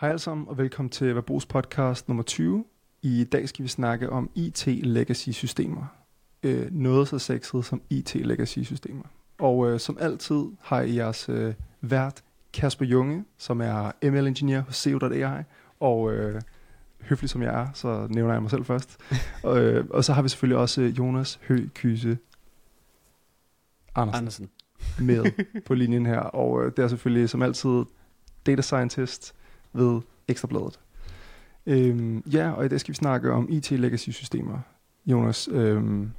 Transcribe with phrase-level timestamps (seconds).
[0.00, 2.64] Hej alle sammen, og velkommen til Verbos podcast nummer 20.
[3.02, 5.86] I dag skal vi snakke om IT legacy systemer.
[6.42, 9.04] Øh, noget så sexet som IT legacy systemer.
[9.38, 12.22] Og øh, som altid har I jeres øh, vært
[12.52, 15.42] Kasper Junge, som er ML-ingeniør hos CO.ai,
[15.80, 16.40] og øh,
[17.00, 18.98] høflig som jeg er, så nævner jeg mig selv først.
[19.42, 22.18] og, øh, og så har vi selvfølgelig også Jonas Hø Kyse
[23.94, 24.50] Andersen, Andersen.
[25.00, 25.24] med
[25.66, 26.20] på linjen her.
[26.20, 27.84] Og øh, det er selvfølgelig som altid
[28.46, 29.34] data scientist
[29.76, 30.80] ved Ekstrabladet.
[31.66, 34.58] Øhm, ja, og i dag skal vi snakke om IT legacy systemer,
[35.06, 35.48] Jonas.
[35.52, 36.10] Øhm,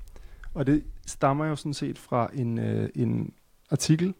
[0.54, 3.34] og det stammer jo sådan set fra en, øh, en
[3.72, 4.14] artikel,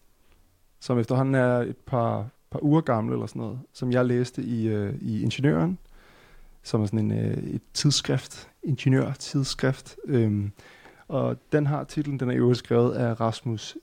[0.80, 4.68] som efterhånden er et par, par uger gammel eller sådan noget, som jeg læste i,
[4.68, 5.78] øh, i Ingeniøren,
[6.64, 9.96] som er sådan en, øh, et tidsskrift, ingeniør-tidsskrift.
[10.06, 10.52] Øhm,
[11.08, 13.78] og den har titlen, den er jo skrevet af Rasmus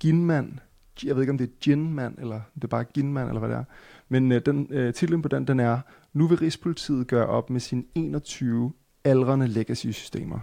[0.00, 0.60] Ginman.
[1.04, 3.56] Jeg ved ikke, om det er Ginman, eller det er bare Ginman, eller hvad det
[3.56, 3.64] er.
[4.14, 5.78] Men øh, den, øh, titlen på den, den er,
[6.12, 8.72] nu vil Rigspolitiet gøre op med sine 21
[9.04, 10.38] aldrende legacy-systemer.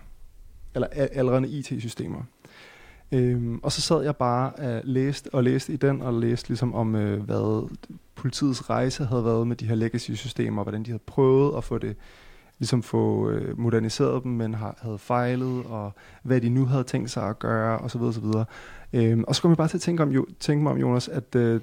[0.75, 2.23] Eller aldrende IT-systemer.
[3.11, 6.73] Øhm, og så sad jeg bare og læste og læste i den, og læste ligesom
[6.73, 7.69] om, øh, hvad
[8.15, 11.95] politiets rejse havde været med de her legacy-systemer, hvordan de havde prøvet at få det
[12.59, 15.91] ligesom få øh, moderniseret dem, men har, havde fejlet, og
[16.23, 18.45] hvad de nu havde tænkt sig at gøre, og så videre, og videre.
[18.93, 21.07] Øhm, og så kom jeg bare til at tænke, om, jo, tænke mig om, Jonas,
[21.07, 21.61] at øh,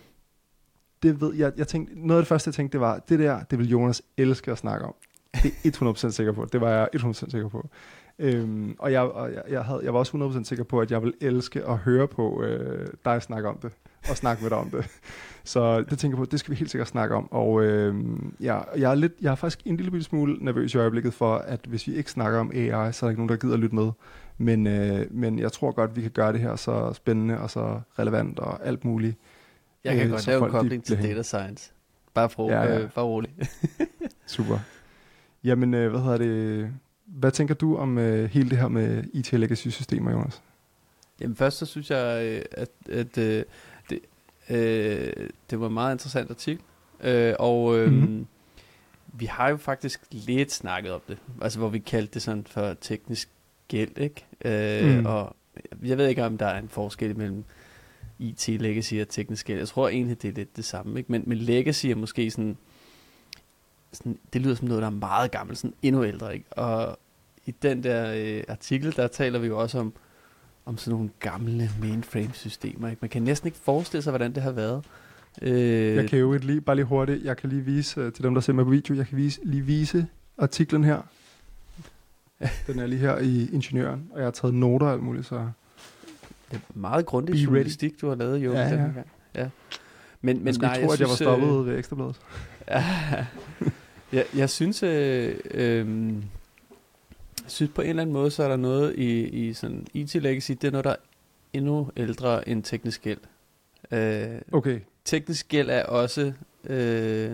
[1.02, 3.42] det ved jeg, jeg tænkte, noget af det første, jeg tænkte, det var, det der,
[3.42, 4.94] det vil Jonas elske at snakke om.
[5.42, 6.46] Det er 100% sikker på.
[6.52, 7.68] Det var jeg 100% sikker på.
[8.18, 11.02] Øhm, og jeg, og jeg, jeg, havde, jeg var også 100% sikker på, at jeg
[11.02, 13.72] ville elske at høre på øh, dig snakke om det,
[14.10, 14.86] og snakke med dig om det.
[15.44, 17.32] Så det tænker jeg på, det skal vi helt sikkert snakke om.
[17.32, 17.94] Og øh,
[18.40, 21.60] ja, jeg, er lidt, jeg er faktisk en lille smule nervøs i øjeblikket for, at
[21.68, 23.74] hvis vi ikke snakker om AI, så er der ikke nogen, der gider at lytte
[23.74, 23.90] med.
[24.38, 27.80] Men, øh, men jeg tror godt, vi kan gøre det her så spændende og så
[27.98, 29.16] relevant og alt muligt.
[29.84, 31.70] Jeg kan Øh, godt lave en kobling til data science.
[32.14, 32.78] Bare, for, Ja, ja.
[32.80, 33.30] Øh, bare rolig.
[34.26, 34.58] Super.
[35.44, 36.70] Jamen, øh, hvad hedder det?
[37.06, 40.42] Hvad tænker du om øh, hele det her med IT legacy systemer, Jonas?
[41.20, 43.44] Jamen først så synes jeg, øh, at, at øh,
[43.90, 44.00] det,
[44.50, 46.62] øh, det var en meget interessant artikel.
[47.00, 48.00] Øh, og øh, Mhm.
[48.00, 48.26] mm-hmm.
[49.12, 51.18] vi har jo faktisk lidt snakket om det.
[51.42, 53.28] Altså hvor vi kaldte det sådan for teknisk
[53.68, 54.24] gæld, ikke?
[54.44, 55.06] Øh, mm.
[55.06, 55.36] Og
[55.84, 57.44] jeg ved ikke, om der er en forskel mellem
[58.18, 59.58] IT legacy og teknisk gæld.
[59.58, 61.12] Jeg tror egentlig, det er lidt det samme, ikke?
[61.12, 62.56] Men, men legacy er måske sådan,
[63.92, 66.52] sådan, det lyder som noget, der er meget gammelt, sådan endnu ældre, ikke?
[66.52, 66.98] Og
[67.46, 69.92] i den der øh, artikel, der taler vi jo også om,
[70.66, 72.88] om sådan nogle gamle mainframe-systemer.
[72.88, 72.98] Ikke?
[73.00, 74.84] Man kan næsten ikke forestille sig, hvordan det har været.
[75.42, 78.24] Øh, Jeg kan jo ikke lige, bare lige hurtigt, jeg kan lige vise øh, til
[78.24, 80.06] dem, der ser mig på video, jeg kan vise, lige vise
[80.38, 81.02] artiklen her.
[82.66, 85.50] Den er lige her i Ingeniøren, og jeg har taget noter og alt muligt, så...
[86.50, 88.74] Det er meget grundig journalistik, du har lavet, jo, Ja, ja.
[88.76, 89.10] gang.
[89.34, 89.48] Ja.
[90.20, 92.16] Men, Men skulle nej, tro, at jeg var synes, øh, stoppet ved Ekstrabladet.
[92.68, 92.84] Ja,
[94.12, 95.86] jeg, jeg synes, øh, øh,
[97.42, 100.14] jeg synes på en eller anden måde, så er der noget i, i sådan IT
[100.14, 100.96] legacy, det er noget, der er
[101.52, 103.18] endnu ældre end teknisk gæld.
[103.90, 106.32] Øh, Okay, teknisk gæld er også,
[106.64, 107.30] øh,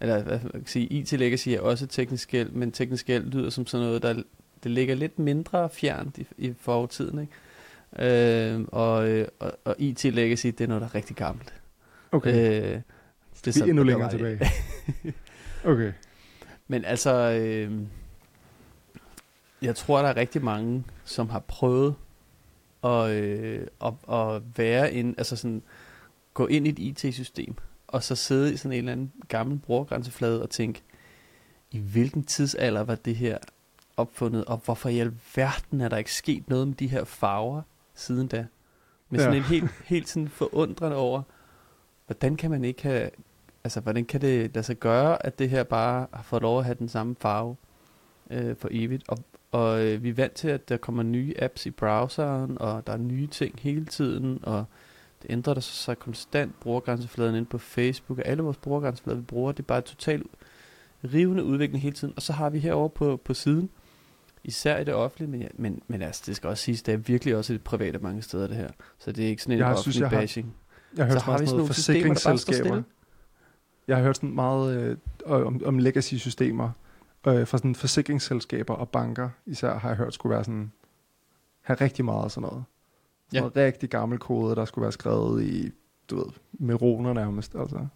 [0.00, 3.50] eller hvad man kan sige, IT legacy er også teknisk gæld, men teknisk gæld lyder
[3.50, 4.22] som sådan noget, der
[4.62, 7.32] det ligger lidt mindre fjernt i, i fortiden, ikke?
[7.98, 11.54] Øh, og, øh, og, og IT legacy, det er noget, der er rigtig gammelt.
[12.12, 12.30] okay.
[12.30, 12.80] Øh,
[13.44, 14.50] det er sådan, endnu længere tilbage.
[15.64, 15.92] Okay.
[16.68, 17.80] Men altså, øh,
[19.62, 21.94] jeg tror, der er rigtig mange, som har prøvet
[22.84, 25.62] at, øh, at, at være en, altså sådan,
[26.34, 27.54] gå ind i et IT-system,
[27.86, 30.82] og så sidde i sådan en eller anden gammel brugergrænseflade og tænke,
[31.70, 33.38] i hvilken tidsalder var det her
[33.96, 37.62] opfundet, og hvorfor i alverden er der ikke sket noget med de her farver
[37.94, 38.46] siden da?
[39.10, 39.38] Med sådan Ja.
[39.38, 41.22] en helt, helt sådan forundrende over,
[42.06, 43.10] hvordan kan man ikke have,
[43.64, 46.64] altså hvordan kan det lade sig gøre, at det her bare har fået lov at
[46.64, 47.56] have den samme farve
[48.30, 49.18] øh, for evigt, og,
[49.50, 52.92] og øh, vi er vant til, at der kommer nye apps i browseren, og der
[52.92, 54.64] er nye ting hele tiden, og
[55.22, 59.52] det ændrer der sig konstant brugergrænsefladen ind på Facebook, og alle vores brugergrænseflader, vi bruger,
[59.52, 60.26] det er bare totalt
[61.04, 63.70] rivende udvikling hele tiden, og så har vi herovre på, på siden,
[64.44, 67.36] især i det offentlige, men, men, men altså, det skal også siges, det er virkelig
[67.36, 68.68] også i det private mange steder, det her.
[68.98, 70.54] Så det er ikke sådan en Jeg offentlig synes, jeg har- bashing.
[70.96, 72.82] Jeg har hørt Så har meget vi sådan nogle forsikringsselskaber.
[73.88, 74.96] Jeg har hørt sådan meget øh,
[75.46, 76.70] om, om legacy-systemer
[77.26, 80.72] øh, fra sådan forsikringsselskaber og banker især har jeg hørt skulle være sådan
[81.60, 82.64] have rigtig meget af sådan noget.
[83.26, 83.40] Sådan Ja.
[83.40, 85.70] noget rigtig gammel kode, der skulle være skrevet i,
[86.10, 87.54] du ved, meroner nærmest.
[87.54, 87.86] Altså.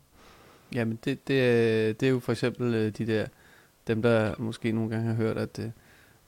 [0.75, 3.27] Jamen, det, det, er, det er jo for eksempel øh, de der,
[3.87, 5.71] dem der måske nogle gange har hørt, at, øh,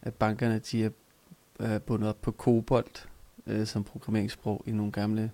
[0.02, 0.90] at bankerne, de
[1.60, 3.08] er bundet op på kobolt
[3.48, 5.30] øh, som programmeringssprog i nogle gamle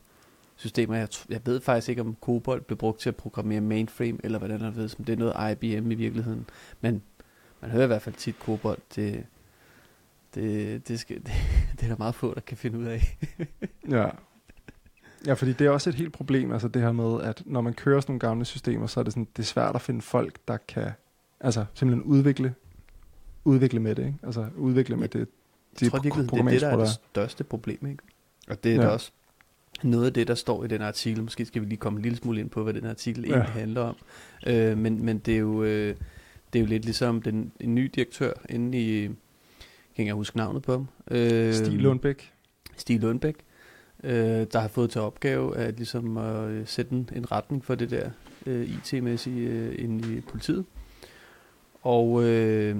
[0.57, 0.97] systemer.
[0.97, 4.61] Jeg, jeg ved faktisk ikke, om COBOL blev brugt til at programmere mainframe, eller hvordan
[4.61, 6.47] der ved, som det er noget IBM i virkeligheden.
[6.81, 7.03] Men
[7.61, 8.77] man hører i hvert fald tit COBOL.
[8.97, 9.27] Det,
[10.35, 11.33] det, det, skal, det,
[11.73, 13.19] det er der meget få, der kan finde ud af.
[13.91, 14.09] Ja.
[15.27, 17.73] Ja, fordi det er også et helt problem, altså det her med, at når man
[17.75, 20.39] kører sådan nogle gamle systemer, så er det, sådan, det er svært at finde folk,
[20.49, 20.91] der kan
[21.41, 22.55] altså simpelthen udvikle,
[23.45, 24.19] udvikle med det, ikke?
[24.23, 25.29] Altså udvikle med det.
[25.81, 28.03] Jeg tror virkelig, det er det, der er det største problem, ikke?
[28.49, 28.83] Og det er Ja.
[28.83, 29.11] da også
[29.83, 31.23] noget af det, der står i den artikel.
[31.23, 33.35] Måske skal vi lige komme en lille smule ind på, hvad den artikel Ja.
[33.35, 33.97] egentlig handler om.
[34.47, 35.63] Øh, men, men det er jo...
[35.65, 35.97] Øh,
[36.53, 39.15] det er jo lidt ligesom den, en ny direktør inde i, kan
[39.97, 40.89] engang huske navnet på ham.
[41.11, 42.33] Øh, Stig Lundbæk.
[42.77, 43.35] Stig Lundbæk,
[44.05, 44.13] øh,
[44.53, 47.91] der har fået til opgave at ligesom at øh, sætte en, en retning for det
[47.91, 48.11] der
[48.47, 50.65] øh, IT-mæssige øh, inde i politiet.
[51.83, 52.77] Og, øh,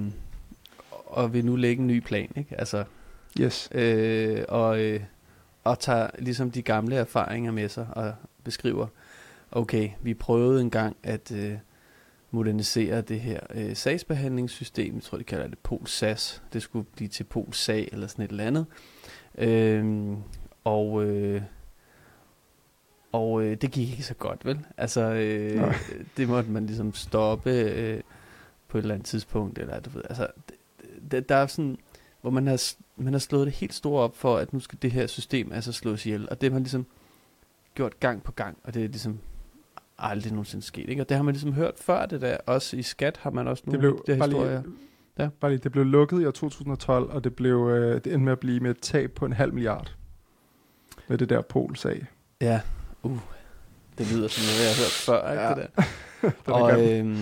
[1.15, 2.59] og vil nu lægge en ny plan, ikke?
[2.59, 2.83] Altså,
[3.41, 3.69] Yes.
[3.71, 4.99] øh, og, øh,
[5.63, 8.13] og tager ligesom de gamle erfaringer med sig og
[8.43, 8.87] beskriver,
[9.51, 11.53] okay, vi prøvede engang at øh,
[12.31, 17.07] modernisere det her øh, sagsbehandlingssystem, jeg tror de kalder det Pol SAS, det skulle blive
[17.07, 18.65] til Pol SAG eller sådan et eller andet,
[19.37, 20.13] øh,
[20.63, 21.41] og øh,
[23.11, 24.59] og øh, det gik ikke så godt, vel?
[24.77, 25.75] Altså, øh, Nej.
[26.17, 28.01] det måtte man ligesom stoppe øh,
[28.67, 30.55] på et eller andet tidspunkt, eller du ved, altså, det,
[31.11, 31.77] det, der er sådan,
[32.21, 34.91] hvor man har, man har slået det helt store op for, at nu skal det
[34.91, 36.85] her system altså slås ihjel, og det har man ligesom
[37.75, 39.19] gjort gang på gang, og det er ligesom
[39.97, 41.01] aldrig nogensinde sket, ikke?
[41.01, 43.61] Og det har man ligesom hørt før det der, også i skat har man også
[43.65, 44.61] Det nogle blev, af de der bare historier.
[44.61, 44.73] lige,
[45.19, 45.29] Ja.
[45.39, 48.31] bare lige, det blev lukket i år 2012, og det, blev, øh, det endte med
[48.31, 49.95] at blive med et tab på en halv milliard.
[51.07, 52.05] Med det der Pol-sag.
[52.41, 52.61] Ja,
[53.03, 53.19] uh,
[53.97, 55.49] det lyder som noget, jeg har hørt før, ikke Ja.
[55.49, 55.83] det der?
[56.51, 57.17] Er og øhm,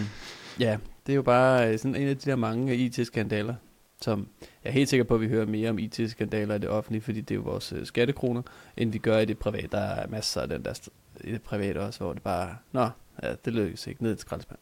[0.60, 3.56] ja, det er jo bare øh, sådan en af de der mange IT-skandaler,
[4.04, 4.28] som
[4.64, 7.22] jeg er helt sikker på, at vi hører mere om IT-skandaler i det offentlige, fordi
[7.22, 8.42] det er jo vores øh, skattekroner,
[8.78, 9.68] end vi gør i det private.
[9.68, 10.90] Der er masser af den der
[11.24, 12.90] i det private også, hvor det bare, nå,
[13.24, 14.60] ja, det lykkes ikke, ned i skraldespand.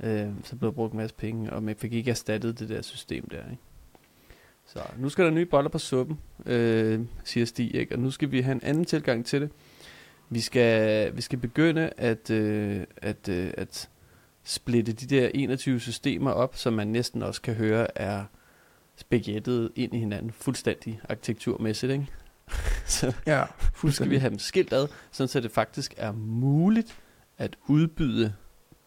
[0.00, 2.82] Øh, så blev der brugt en masse penge, og man fik ikke erstattet det der
[2.82, 3.62] system der, ikke?
[4.66, 7.94] Så nu skal der nye boller på suppen, øh, siger Stig, ikke?
[7.94, 9.50] og nu skal vi have en anden tilgang til det.
[10.30, 13.88] Vi skal, vi skal begynde at, øh, at, øh, at
[14.44, 18.24] splitte de der 21 systemer op, som man næsten også kan høre er
[18.96, 21.92] spaghettet ind i hinanden, fuldstændig arkitekturmæssigt.
[21.92, 22.06] Ikke?
[22.86, 24.20] så Ja, nu skal vi fuldstændig.
[24.20, 26.98] have dem skilt ad, sådan så det faktisk er muligt
[27.38, 28.34] at udbyde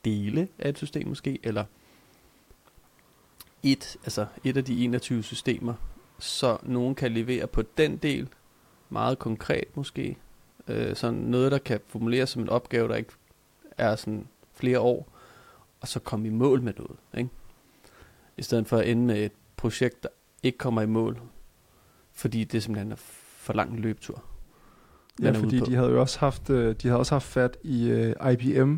[0.06, 1.66] dele af et system måske, eller
[3.64, 5.74] et, altså et af de 21 systemer,
[6.20, 8.30] så nogen kan levere på den del,
[8.90, 10.18] meget konkret måske,
[10.68, 13.12] øh, sådan noget, der kan formuleres som en opgave, der ikke
[13.78, 15.12] er sådan flere år,
[15.82, 17.30] og så komme i mål med noget, ikke?
[18.38, 20.10] I stedet for at ende med et projekt, der
[20.44, 21.20] ikke kommer i mål,
[22.14, 22.96] fordi det simpelthen er
[23.38, 24.24] for lang en løbetur.
[25.22, 28.32] Ja, fordi de havde jo også haft, øh, de havde også haft fat i øh,
[28.34, 28.78] IBM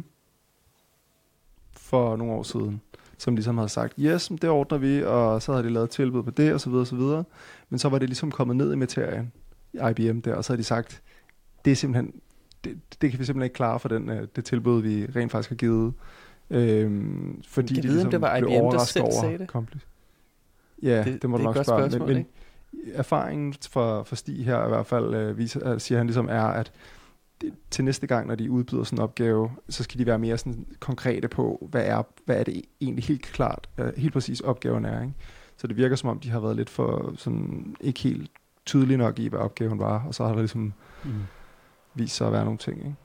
[1.71, 2.81] for nogle år siden,
[3.17, 6.31] som ligesom havde sagt, yes, det ordner vi, og så havde de lavet tilbud på
[6.31, 7.23] det, og så videre, og så videre.
[7.69, 9.31] Men så var det ligesom kommet ned i materien,
[9.73, 11.01] i IBM der, og så havde de sagt,
[11.65, 12.13] det er simpelthen,
[12.63, 15.49] det, det kan vi simpelthen ikke klare for den, øh, det tilbud, vi rent faktisk
[15.49, 15.93] har givet.
[16.49, 19.37] Øhm, fordi Kan de vide, om ligesom det var blev IBM, der selv over sagde
[19.37, 19.55] det?
[19.55, 19.85] kompli-
[20.83, 21.65] Ja, det, Det- må du nok spørge.
[21.89, 22.25] spørgsmål, men, men
[22.93, 26.43] erfaringen for, for Stig her i hvert fald, øh, viser, øh, siger han ligesom er,
[26.43, 26.71] at
[27.41, 30.37] det, til næste gang, når de udbyder sådan en opgave, så skal de være mere
[30.37, 34.85] sådan konkrete på, hvad er, hvad er det egentlig helt klart, øh, helt præcis opgaven
[34.85, 35.01] er.
[35.01, 35.13] Ikke?
[35.57, 38.31] Så det virker som om, de har været lidt for sådan, ikke helt
[38.65, 40.73] tydelige nok i, hvad opgaven var, og så har der ligesom
[41.03, 41.11] Mm.
[41.93, 42.77] vist sig at være nogle ting.
[42.77, 42.95] Ikke?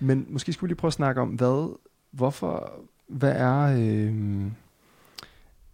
[0.00, 1.76] Men måske skulle vi lige prøve at snakke om, hvad,
[2.10, 2.72] hvorfor,
[3.06, 4.14] hvad er, øh,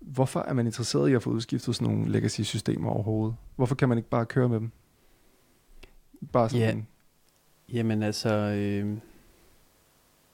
[0.01, 3.37] hvorfor er man interesseret i at få udskiftet sådan nogle legacy-systemer overhovedet?
[3.57, 4.71] Hvorfor kan man ikke bare køre med dem?
[6.33, 6.73] Bare sådan, Ja.
[6.73, 6.87] en-
[7.73, 8.97] Jamen altså, øh,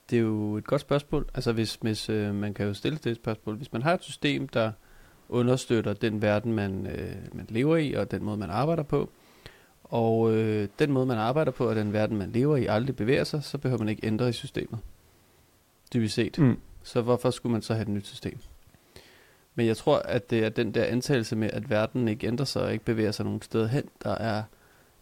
[0.09, 1.25] det er jo et godt spørgsmål.
[1.33, 3.55] Altså hvis, hvis øh, man kan jo stille det spørgsmål.
[3.55, 4.71] Hvis man har et system, der
[5.29, 9.09] understøtter den verden, man, øh, man lever i, og den måde, man arbejder på,
[9.83, 13.23] og øh, den måde, man arbejder på, og den verden, man lever i, aldrig bevæger
[13.23, 14.79] sig, så behøver man ikke ændre i systemet.
[15.93, 16.39] Dybest set.
[16.39, 18.39] mm, Så hvorfor skulle man så have et nyt system?
[19.55, 22.61] Men jeg tror, at det er den der antagelse med, at verden ikke ændrer sig
[22.61, 24.43] og ikke bevæger sig nogen steder hen, der er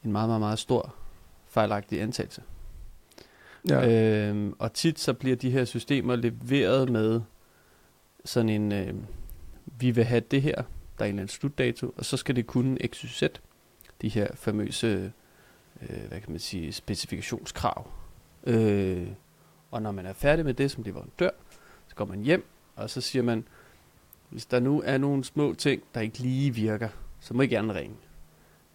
[0.04, 0.96] en meget, meget, meget stor
[1.48, 2.42] fejlagtig antagelse.
[3.70, 7.22] ja, øh, Øhm, og tit så bliver de her systemer leveret med
[8.26, 8.94] sådan en, øh,
[9.66, 10.64] vi vil have det her, der
[11.00, 13.24] er en eller anden slutdato, og så skal det kunne XYZ,
[14.02, 15.12] de her famøse,
[15.82, 17.92] øh, hvad kan man sige, specifikationskrav.
[18.44, 19.08] Øh,
[19.72, 21.30] og når man er færdig med det som leverandør,
[21.88, 22.46] så går man hjem,
[22.76, 23.46] og så siger man,
[24.34, 27.76] hvis der nu er nogle små ting, der ikke lige virker, så må I gerne
[27.76, 27.96] ringe.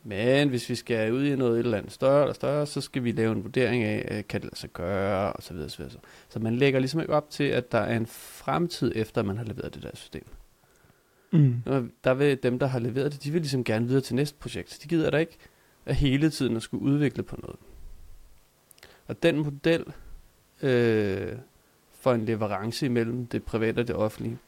[0.04, 3.04] Men hvis vi skal ud i noget et eller andet større eller større, så skal
[3.04, 5.78] vi lave en vurdering af, øh, kan det lade sig gøre, og så videre, så
[5.78, 6.00] videre.
[6.28, 9.44] Så man lægger ligesom ikke op til, at der er en fremtid efter, man har
[9.44, 10.24] leveret det der system.
[11.32, 11.62] Mm.
[12.04, 14.78] Der vil dem, der har leveret det, de vil ligesom gerne videre til næste projekt.
[14.82, 15.36] De gider da ikke
[15.86, 17.56] at hele tiden at skulle udvikle på noget.
[19.06, 19.84] Og den model
[20.62, 21.32] øh,
[22.00, 24.38] for en leverance imellem det private og det offentlige,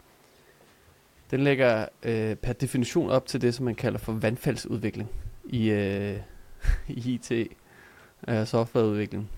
[1.30, 5.10] den lægger øh, per definition op til det, som man kalder for vandfaldsudvikling
[5.44, 6.16] i, øh,
[6.88, 7.32] i IT
[8.28, 9.30] øh, softwareudvikling.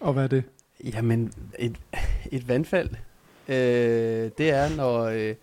[0.00, 0.44] Og hvad er det?
[0.84, 1.76] Jamen, et,
[2.32, 2.90] et vandfald,
[3.48, 5.34] øh, det er, når, øh,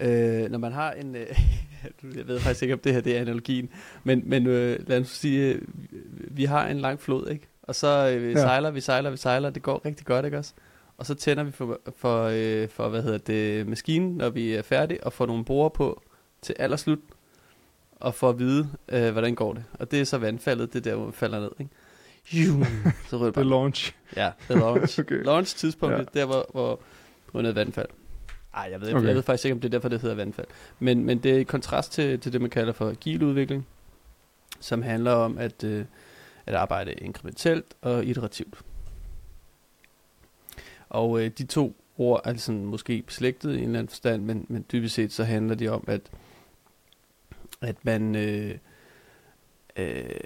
[0.00, 1.16] øh, når man har en...
[1.16, 1.26] Øh,
[2.16, 3.68] jeg ved faktisk ikke, om det her det er analogien,
[4.04, 5.62] men, men øh, lad os sige, øh,
[6.36, 7.46] vi har en lang flod, ikke?
[7.62, 8.34] Og så øh, vi Ja.
[8.38, 10.52] sejler, vi sejler, vi sejler, det går rigtig godt, ikke også?
[10.98, 14.62] Og så tænder vi for, for, øh, for hvad hedder det, maskinen, når vi er
[14.62, 16.02] færdige, og får nogle borer på
[16.42, 16.98] til allerslut,
[18.00, 19.64] og får at vide, øh, hvordan går det.
[19.72, 21.72] Og det er så vandfaldet, det er der, hvor falder ned, ikke?
[22.32, 22.64] Jum,
[23.08, 23.44] så rører det bare.
[23.44, 23.94] launch.
[24.16, 25.00] Ja, det er launch.
[25.04, 25.24] Okay.
[25.24, 26.20] Launch tidspunktet, Ja.
[26.20, 26.80] der hvor, hvor
[27.32, 27.88] på af vandfald.
[28.54, 28.96] Ej, jeg ved, okay.
[28.98, 29.06] Okay.
[29.08, 30.46] jeg ved faktisk ikke, om det er derfor, det hedder vandfald.
[30.78, 33.66] Men, men det er i kontrast til, til det, man kalder for agil udvikling,
[34.60, 35.84] som handler om at, øh,
[36.46, 38.58] at arbejde inkrementelt og iterativt.
[40.88, 44.46] Og øh, de to ord er sådan måske beslægtet i en eller anden forstand, men,
[44.48, 46.00] men dybest set så handler det om, at,
[47.60, 48.14] at man...
[48.16, 48.58] Øh,
[49.76, 50.20] øh,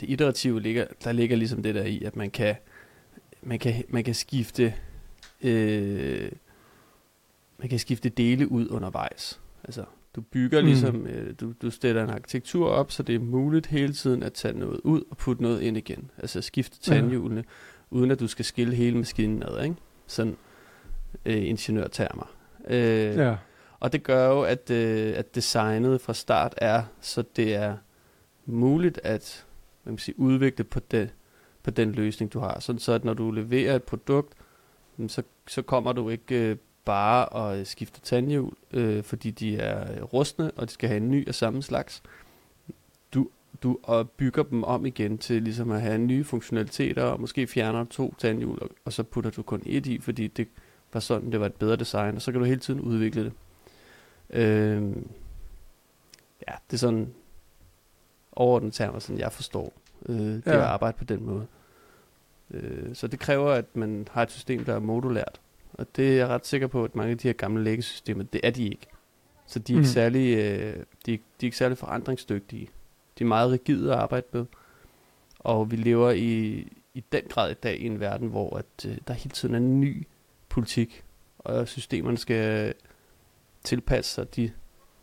[0.00, 2.56] det iterative ligger, der ligger ligesom det der i, at man kan,
[3.42, 4.74] man kan, man kan skifte
[5.42, 6.32] øh,
[7.58, 9.40] man kan skifte dele ud undervejs.
[9.64, 9.84] Altså,
[10.16, 10.66] du bygger Mm.
[10.66, 14.32] ligesom, øh, du, du stiller en arkitektur op, så det er muligt hele tiden at
[14.32, 16.10] tage noget ud og putte noget ind igen.
[16.18, 16.78] Altså skifte
[17.26, 17.36] Ja.
[17.90, 19.76] Uden at du skal skille hele maskinen ad, ikke?
[20.06, 20.36] Sådan
[21.24, 22.30] øh, ingeniørtermer.
[22.68, 23.36] Øh, Ja.
[23.80, 27.76] og det gør jo, at, øh, at designet fra start er, så det er
[28.46, 29.44] muligt at
[29.82, 31.10] hvad man sige, udvikle på, det,
[31.62, 32.60] på den løsning, du har.
[32.60, 34.34] Sådan så, at når du leverer et produkt,
[35.08, 40.50] så, så kommer du ikke øh, bare og skifter tandhjul, øh, fordi de er rustne,
[40.50, 42.02] og de skal have en ny af samme slags.
[43.62, 47.84] Du, og bygger dem om igen til ligesom at have nye funktionaliteter, og måske fjerner
[47.84, 50.48] to tandhjul, og, og så putter du kun et i, fordi det
[50.92, 53.32] var sådan, det var et bedre design, og så kan du hele tiden udvikle det.
[54.30, 54.82] Øh,
[56.48, 57.14] ja, det er sådan
[58.32, 59.72] overordnet termer, sådan jeg forstår
[60.08, 60.52] øh, det Ja.
[60.52, 61.46] at arbejde på den måde.
[62.50, 65.40] Øh, så det kræver, at man har et system, der er modulært.
[65.72, 68.40] Og det er jeg ret sikker på, at mange af de her gamle læggesystemer, det
[68.44, 68.86] er de ikke.
[69.46, 72.68] Så de er, ikke, særlig, øh, de, de er ikke særlig forandringsdygtige.
[73.18, 74.44] De er meget rigide at arbejde med.
[75.38, 78.98] Og vi lever i, i den grad i dag i en verden, hvor at, øh,
[79.08, 80.06] der hele tiden er en ny
[80.48, 81.04] politik,
[81.38, 82.74] og systemerne skal øh,
[83.64, 84.50] tilpasse sig de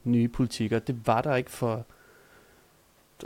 [0.03, 0.79] nye politikker.
[0.79, 1.85] Det var der ikke for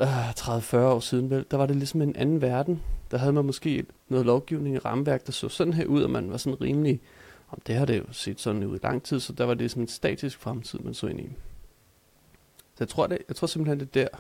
[0.01, 1.45] øh, 30-40 år siden, vel?
[1.51, 2.83] Der var det ligesom en anden verden.
[3.11, 6.31] Der havde man måske noget lovgivning i rammeværk, der så sådan her ud, og man
[6.31, 7.01] var sådan rimelig,
[7.49, 9.71] om det har det jo set sådan ud i lang tid, så der var det
[9.71, 11.29] sådan en statisk fremtid, man så ind i.
[12.57, 14.17] Så jeg tror, det, jeg tror simpelthen, det er der,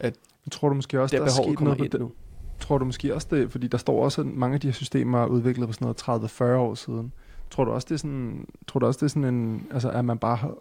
[0.00, 0.12] jeg
[0.50, 2.00] tror du måske også, der der, er sket noget på ind det.
[2.00, 2.12] nu.
[2.60, 5.22] Tror du måske også det, fordi der står også, at mange af de her systemer
[5.22, 7.12] er udviklet på sådan noget 30-40 år siden.
[7.50, 10.04] Tror du også, det er sådan, tror du også, det er sådan en, altså at
[10.04, 10.54] man bare har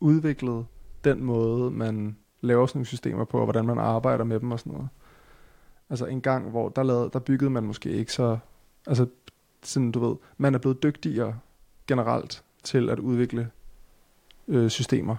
[0.00, 0.66] udviklet
[1.04, 4.58] den måde, man laver sådan nogle systemer på, og hvordan man arbejder med dem og
[4.58, 4.88] sådan noget?
[5.90, 8.38] Altså en gang, hvor der, lavede, der byggede man måske ikke så,
[8.86, 9.06] altså
[9.62, 11.38] sådan du ved, man er blevet dygtigere
[11.86, 13.50] generelt til at udvikle
[14.48, 15.16] øh, systemer.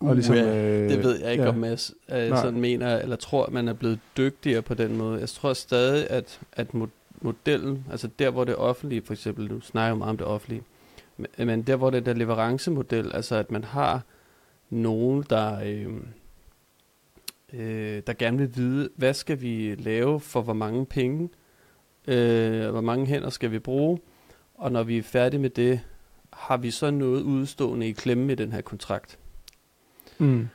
[0.00, 1.48] Og ligesom, øh, Det ved jeg ikke, ja.
[1.50, 2.42] om Mads øh, Nej.
[2.42, 5.20] sådan mener, eller tror, at man er blevet dygtigere på den måde.
[5.20, 9.60] Jeg tror stadig, at, at mo- modellen, altså der, hvor det offentlige, for eksempel, nu
[9.60, 10.62] snakker jeg meget om det offentlige,
[11.16, 14.02] men, men der, hvor det er der leverancemodel, altså at man har
[14.70, 15.86] nogen, der, øh,
[17.52, 21.28] øh, der gerne vil vide, hvad skal vi lave for hvor mange penge,
[22.06, 23.98] øh, hvor mange hænder skal vi bruge,
[24.54, 25.80] og når vi er færdige med det,
[26.32, 29.18] har vi så noget udstående i klemme i den her kontrakt.
[30.18, 30.48] Mm.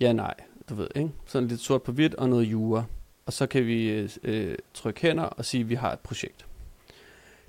[0.00, 0.34] Ja, nej,
[0.68, 1.10] du ved, ikke?
[1.26, 2.84] Sådan lidt sort på hvidt og noget jura.
[3.26, 6.46] Og så kan vi øh, øh, trykke hænder og sige, at vi har et projekt.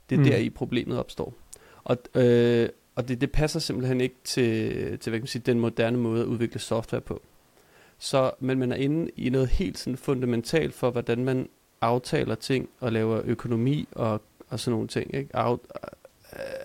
[0.10, 0.26] Det er Mm.
[0.26, 1.34] der i problemet opstår.
[1.84, 5.60] Og, øh, og det, det passer simpelthen ikke til, til hvad kan man sige, den
[5.60, 7.22] moderne måde at udvikle software på.
[8.00, 11.50] Så, men man er inde i noget helt sådan fundamentalt for, hvordan man
[11.82, 15.16] aftaler ting og laver økonomi og, og sådan nogle ting.
[15.16, 15.40] Ikke?
[15.40, 15.58] Øh,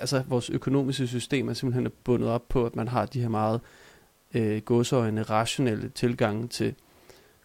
[0.00, 3.60] altså vores økonomiske system er simpelthen bundet op på, at man har de her meget
[3.60, 3.83] øh,
[4.64, 6.74] gåsøjne rationelle tilgange til,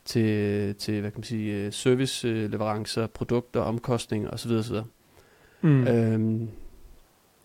[0.05, 4.51] til, til hvad kan man sige, øh, serviceleverancer, produkter, omkostninger osv.
[4.51, 4.75] osv.
[5.61, 5.87] Mm.
[5.87, 6.49] Øhm,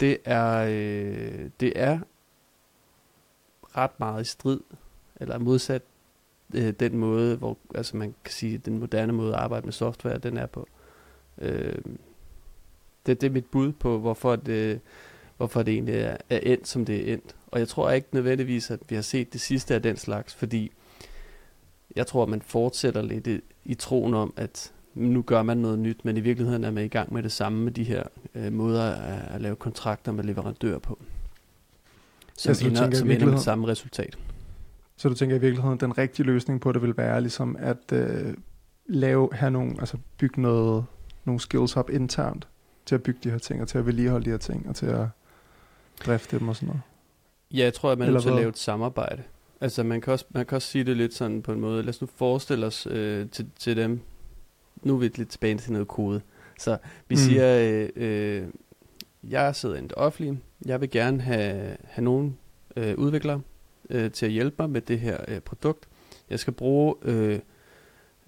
[0.00, 1.98] det er øh, det er
[3.76, 4.60] ret meget i strid
[5.16, 5.82] eller modsat
[6.54, 10.18] øh, den måde, hvor altså man kan sige, den moderne måde at arbejde med software,
[10.18, 10.68] den er på.
[11.38, 11.78] Øh,
[13.06, 14.80] det, det er mit bud på, hvorfor det,
[15.37, 17.37] hvorfor det egentlig er, er endt, som det er endt.
[17.47, 20.73] Og jeg tror ikke nødvendigvis, at vi har set det sidste af den slags, fordi
[21.97, 25.79] jeg tror, at man fortsætter lidt i, i troen om, at nu gør man noget
[25.79, 28.03] nyt, men i virkeligheden er man i gang med det samme med de her
[28.35, 30.99] øh, måder at, at lave kontrakter med leverandører på.
[32.38, 34.19] Som, Altså, du ender, som ender med det samme resultat.
[34.97, 38.35] Så du tænker i virkeligheden, den rigtige løsning på det vil være ligesom at øh,
[38.87, 40.85] lave, have nogle, altså bygge noget,
[41.25, 42.49] nogle skills op internt
[42.87, 44.87] til at bygge de her ting, og til at vedligeholde de her ting, og til
[44.87, 45.07] at
[46.06, 46.80] drifte dem og sådan noget.
[47.50, 49.22] Ja, jeg tror, at man er nødt til at lave et samarbejde.
[49.60, 51.82] Altså, man kan, også, man kan også sige det lidt sådan på en måde.
[51.82, 54.00] Lad os nu forestille os øh, til, til dem.
[54.82, 56.20] Nu er vi lidt tilbage til noget kode.
[56.58, 57.16] Så vi Mm.
[57.16, 58.48] siger, øh, øh,
[59.30, 60.40] jeg sidder i det offentlige.
[60.66, 62.32] Jeg vil gerne have, have nogle
[62.76, 63.40] øh, udviklere
[63.90, 65.88] øh, til at hjælpe mig med det her øh, produkt.
[66.30, 67.38] Jeg skal bruge øh,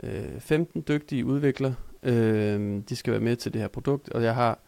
[0.03, 1.75] øh, 15 dygtige udviklere.
[2.03, 4.59] Øh, de skal være med til det her produkt, og jeg har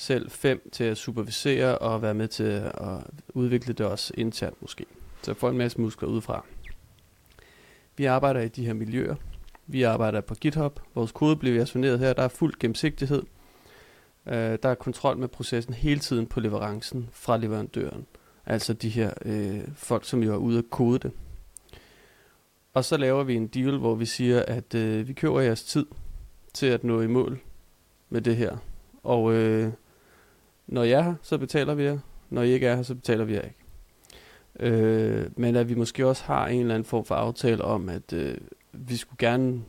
[0.00, 4.86] selv fem til at supervisere og være med til at udvikle det også internt måske.
[5.22, 6.44] Så jeg får en masse muskler udefra.
[7.96, 9.14] Vi arbejder i de her miljøer.
[9.66, 10.80] Vi arbejder på GitHub.
[10.94, 12.12] Vores kode bliver versioneret her.
[12.12, 13.22] Der er fuld gennemsigtighed.
[14.26, 18.06] Uh, der er kontrol med processen hele tiden på leverancen fra leverandøren.
[18.46, 21.12] Altså de her øh, folk, som jo er ude at kode det.
[22.74, 25.86] Og så laver vi en deal, hvor vi siger, at øh, vi køber jeres tid
[26.54, 27.40] til at nå i mål
[28.10, 28.56] med det her.
[29.02, 29.72] Og øh,
[30.70, 31.98] når jeg er her, så betaler vi jer.
[32.30, 33.56] Når I ikke er her, så betaler vi jer ikke.
[34.60, 38.12] Øh, men at vi måske også har en eller anden form for aftale om, at
[38.12, 38.36] øh,
[38.72, 39.62] vi skulle gerne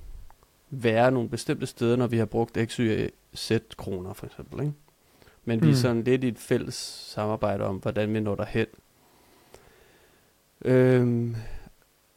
[0.70, 4.60] være nogle bestemte steder, når vi har brugt x, y, z kroner for eksempel.
[4.60, 4.74] Ikke?
[5.46, 5.76] Men vi er Mm.
[5.76, 6.76] sådan lidt i et fælles
[7.14, 8.68] samarbejde om, hvordan vi når derhen.
[10.66, 11.36] Øhm,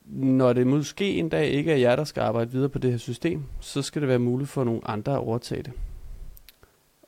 [0.06, 2.98] når det måske en dag ikke er jer, der skal arbejde videre på det her
[2.98, 5.72] system, så skal det være muligt for nogle andre at overtage det.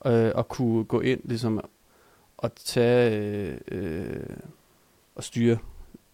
[0.05, 1.61] Øh, og kunne gå ind ligesom
[2.37, 4.37] og tage øh, øh,
[5.15, 5.57] og styre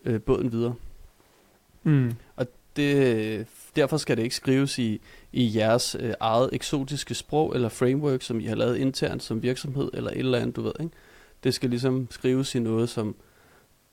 [0.05, 0.75] øh, båden videre.
[1.83, 2.13] Mm.
[2.75, 8.21] Det, derfor skal det ikke skrives i, i jeres øh, eget eksotiske sprog eller framework,
[8.21, 10.73] som I har lavet internt som virksomhed, eller et eller andet, du ved.
[10.79, 10.91] Ikke?
[11.43, 13.15] Det skal ligesom skrives i noget, som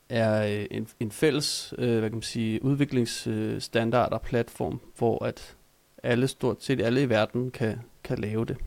[0.09, 5.55] er øh, en, en fælles øh, hvad kan man sige, udviklingsstandard og platform, hvor at
[6.03, 8.57] alle, stort set alle i verden kan, kan lave det.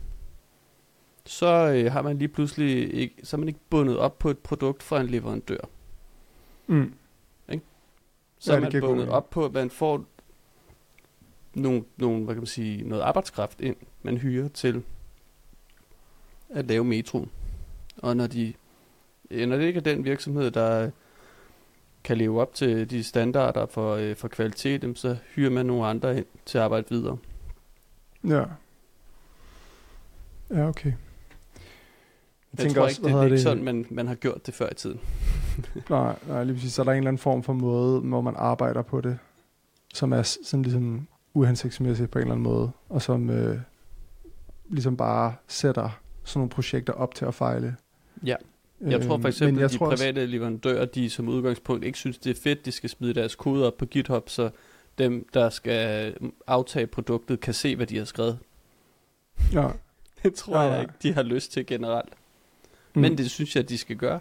[1.25, 4.37] Så øh, har man lige pludselig ikke, så er man ikke bundet op på et
[4.37, 5.57] produkt fra en leverandør.
[6.67, 6.93] Mm.
[8.39, 10.05] Så Ja, er man bundet op på, at man får
[11.53, 14.83] nogle, nogle, hvad kan man sige, noget arbejdskraft ind, man hyrer til
[16.49, 17.31] at lave metroen.
[17.97, 18.53] Og når de
[19.31, 20.89] når det ikke er den virksomhed, der
[22.03, 26.17] kan leve op til de standarder for, øh, for kvalitet, så hyrer man nogle andre
[26.17, 27.17] ind til at arbejde videre.
[28.23, 28.43] Ja.
[30.49, 30.93] Ja, okay.
[32.57, 34.69] Jeg, jeg tror ikke, det, det er ikke sådan, man, man har gjort det før
[34.71, 34.99] i tiden.
[35.89, 36.73] Nej, nej, lige præcis.
[36.73, 39.17] Så er der en eller anden form for måde, hvor man arbejder på det,
[39.93, 43.57] som er sådan ligesom uhensigtsmæssigt på en eller anden måde, og som øh,
[44.69, 45.89] ligesom bare sætter
[46.23, 47.75] sådan nogle projekter op til at fejle.
[48.25, 48.35] Ja.
[48.81, 51.97] Jeg tror for eksempel, jeg at de tror også- private leverandører, de som udgangspunkt ikke
[51.97, 54.49] synes, det er fedt, de skal smide deres kode op på GitHub, så
[54.97, 56.13] dem, der skal
[56.47, 58.37] aftage produktet, kan se, hvad de har skrevet.
[59.53, 59.67] Ja.
[60.23, 60.81] Det tror Ja, jeg ja.
[60.81, 62.09] ikke, de har lyst til generelt.
[62.95, 63.01] Mm.
[63.01, 64.19] Men det synes jeg, de skal gøre.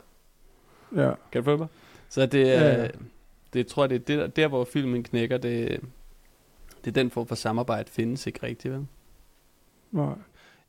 [0.96, 1.12] Ja.
[1.32, 1.66] Kan du følge mig?
[2.08, 2.88] Så det er, Ja, ja.
[3.52, 5.80] det jeg tror det er det, der, der, hvor filmen knækker, det,
[6.84, 8.86] det er den form for samarbejde findes ikke rigtigt, vel?
[9.92, 10.14] Nej.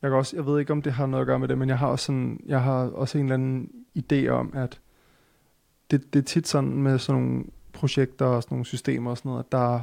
[0.02, 1.70] Jeg, kan også, jeg ved ikke, om det har noget at gøre med det, men
[1.70, 4.80] jeg har også, sådan, jeg har også en eller anden idé om, at
[5.92, 9.30] det, det er tit sådan med sådan nogle projekter og sådan nogle systemer og sådan
[9.30, 9.82] noget, at der,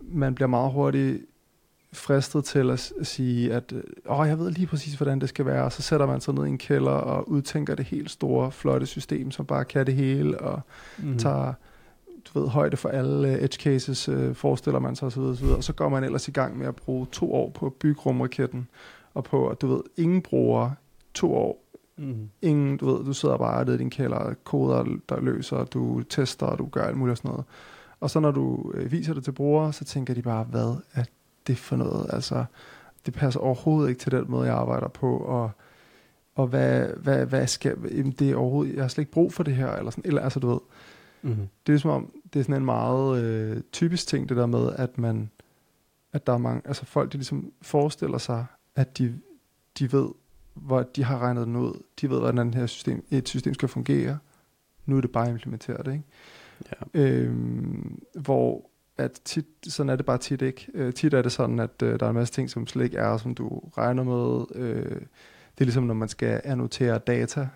[0.00, 1.24] man bliver meget hurtigt
[1.96, 5.64] fristet til at, sige, at øh, åh, jeg ved lige præcis, hvordan det skal være,
[5.64, 8.86] og så sætter man sig ned i en kælder og udtænker det helt store, flotte
[8.86, 10.60] system, som bare kan det hele, og
[10.98, 11.08] Mm.
[11.08, 11.18] mm.
[11.18, 11.52] tager
[12.34, 15.20] du ved, højde for alle øh, edge cases, øh, forestiller man sig osv.
[15.20, 15.44] osv.
[15.46, 18.00] Og så går man ellers i gang med at bruge to år på at bygge
[18.00, 18.68] rumraketten,
[19.14, 20.70] og på, at du ved, ingen bruger
[21.14, 21.62] to år.
[21.98, 22.28] Mm.
[22.42, 26.02] Ingen, du ved, du sidder bare nede i din kælder, og koder, der løser, du
[26.02, 27.44] tester, og du gør alt muligt og sådan noget.
[28.00, 31.04] Og så når du øh, viser det til brugere, så tænker de bare, hvad er
[31.46, 32.06] det for noget?
[32.12, 32.44] Altså,
[33.06, 35.50] det passer overhovedet ikke til den måde, jeg arbejder på, og,
[36.34, 39.42] og hvad, hvad, hvad skal, jamen, det er overhovedet, jeg har slet ikke brug for
[39.42, 40.58] det her, eller sådan, eller altså, du ved,
[41.22, 41.32] Mm.
[41.36, 44.72] det er ligesom om, det er sådan en meget øh, typisk ting, det der med,
[44.76, 45.30] at man,
[46.12, 49.18] at der er mange, altså folk, de ligesom forestiller sig, at de,
[49.78, 50.08] de ved,
[50.54, 51.82] hvor de har regnet den ud.
[52.00, 54.18] De ved, hvordan det her system, et system skal fungere.
[54.86, 56.04] Nu er det bare at implementere det, ikke?
[56.94, 57.00] Ja.
[57.00, 60.68] Øhm, hvor at tit, sådan er det bare tit ikke.
[60.74, 62.98] Øh, tit er det sådan, at øh, der er en masse ting, som slet ikke
[62.98, 64.44] er, som du regner med.
[64.54, 65.00] Øh,
[65.54, 67.48] det er ligesom, når man skal annotere data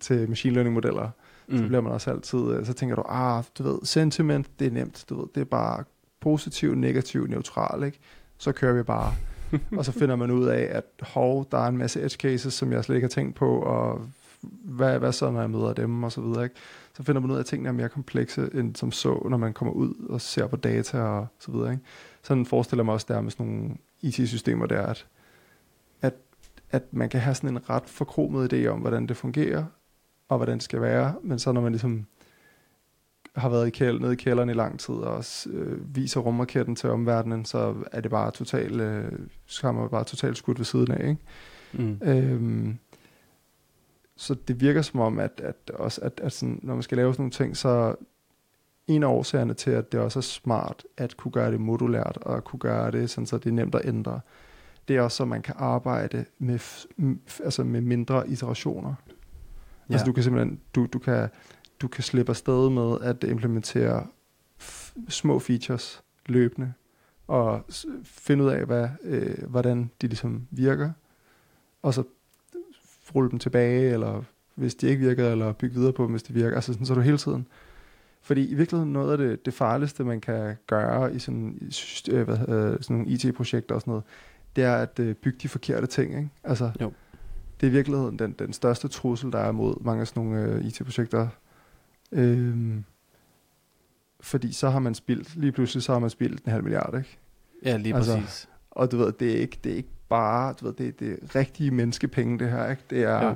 [0.00, 1.10] til machine learning modeller,
[1.48, 1.58] mm.
[1.58, 4.70] så bliver man også altid, øh, så tænker du, ah, du ved, sentiment, det er
[4.70, 5.84] nemt, du ved, det er bare
[6.20, 7.98] positiv, negativ, neutral, ikke?
[8.38, 9.14] Så kører vi bare.
[9.78, 12.72] og så finder man ud af, at hov, der er en masse edge cases, som
[12.72, 14.06] jeg slet ikke har tænkt på, og
[14.64, 16.56] hvad, hvad så, når jeg møder dem, og så videre, ikke?
[17.00, 19.52] Så finder man ud af, at tingene er mere komplekse, end som så, når man
[19.52, 21.84] kommer ud og ser på data og så videre, ikke?
[22.22, 25.06] Sådan forestiller mig også, der med sådan nogle IT-systemer der, at,
[26.02, 26.14] at,
[26.70, 29.64] at man kan have sådan en ret forkromet idé om, hvordan det fungerer,
[30.28, 32.06] og hvordan det skal være, men så når man ligesom
[33.36, 36.90] har været i kæld, nede i kælderen i lang tid og øh, viser rumraketten til
[36.90, 39.12] omverdenen, så er det bare totalt, øh,
[39.46, 41.22] så har man bare totalt skudt ved siden af, ikke?
[41.72, 41.98] Mm.
[42.02, 42.78] Øhm,
[44.20, 47.14] så det virker som om, at, at, også, at, at sådan, når man skal lave
[47.14, 47.94] sådan nogle ting, så
[48.86, 52.44] en af årsagerne til, at det også er smart at kunne gøre det modulært og
[52.44, 54.20] kunne gøre det, sådan, så det er nemt at ændre,
[54.88, 56.58] det er også, så man kan arbejde med,
[57.44, 58.94] altså med mindre iterationer.
[59.88, 59.94] Ja.
[59.94, 61.28] Altså du kan simpelthen, du, du kan,
[61.80, 64.06] du kan slippe afsted med at implementere
[65.08, 66.72] små features løbende,
[67.26, 67.64] og
[68.04, 70.90] finde ud af, hvad, øh, hvordan de ligesom virker,
[71.82, 72.02] og så
[73.14, 74.22] rulle dem tilbage, eller
[74.54, 76.56] hvis de ikke virker, eller bygge videre på dem, hvis de virker.
[76.56, 77.46] Altså sådan, så du hele tiden.
[78.22, 81.70] Fordi i virkeligheden noget af det, det farligste, man kan gøre i sådan,
[82.10, 82.46] øh, hvad, øh,
[82.82, 84.04] sådan nogle IT-projekter og sådan noget,
[84.56, 86.16] det er at øh, bygge de forkerte ting.
[86.16, 86.28] Ikke?
[86.44, 86.92] Altså, Jo.
[87.60, 90.42] Det er i virkeligheden den, den største trussel, der er mod mange af sådan nogle
[90.42, 91.28] øh, IT-projekter.
[92.12, 92.84] Øhm,
[94.20, 97.18] fordi så har man spildt, lige pludselig så har man spildt en halv milliard, ikke?
[97.64, 98.48] Ja, lige Altså, præcis.
[98.70, 101.34] Og du ved, det er ikke, det er ikke bare, du ved, det, det er
[101.36, 102.82] rigtige menneskepenge, det her, ikke?
[102.90, 103.34] Det er jo.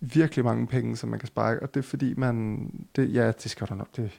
[0.00, 3.50] virkelig mange penge, som man kan spare, og det er fordi, man, det, ja, det
[3.50, 4.10] skal du nok, det,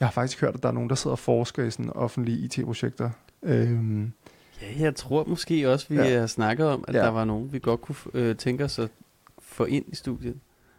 [0.00, 2.38] jeg har faktisk hørt, at der er nogen, der sidder og forsker i sådan offentlige
[2.38, 3.10] IT-projekter.
[3.42, 4.12] Øhm,
[4.62, 6.04] Ja, jeg tror måske også, vi Ja.
[6.08, 6.18] ja.
[6.20, 6.98] har snakket om, at Ja.
[6.98, 7.04] ja.
[7.04, 8.88] der var nogen, vi godt kunne øh, tænke os at
[9.38, 10.36] få ind i studiet.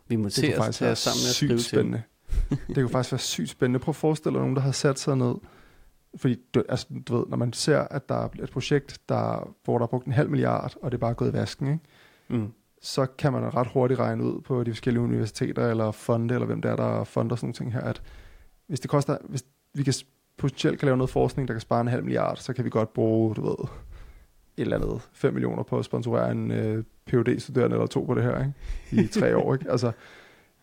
[0.08, 2.02] Vi må det se os til sammen sygt skrive til spændende.
[2.68, 3.80] det kunne faktisk være sygt spændende.
[3.80, 5.36] Prøv at forestille dig nogen, der har sat sig ned,
[6.16, 9.78] fordi du, altså, du ved, når man ser, at der er et projekt, der, hvor
[9.78, 11.84] der er brugt en halv milliard, og det er bare gået i vasken, ikke?
[12.30, 12.54] Mm.
[12.82, 16.62] så kan man ret hurtigt regne ud på de forskellige universiteter eller fonde, eller hvem
[16.62, 18.02] der er, der fonder sådan nogle ting her, at
[18.68, 19.94] hvis det koster, hvis vi kan
[20.38, 22.94] potentielt kan lave noget forskning, der kan spare en halv milliard, så kan vi godt
[22.94, 23.68] bruge, du ved,
[24.58, 28.16] et eller andet 5 millioner på at sponsorere en øh, phd studerende eller to på
[28.16, 28.54] det her, ikke?
[29.04, 29.72] I tre år, ikke?
[29.72, 29.92] Altså,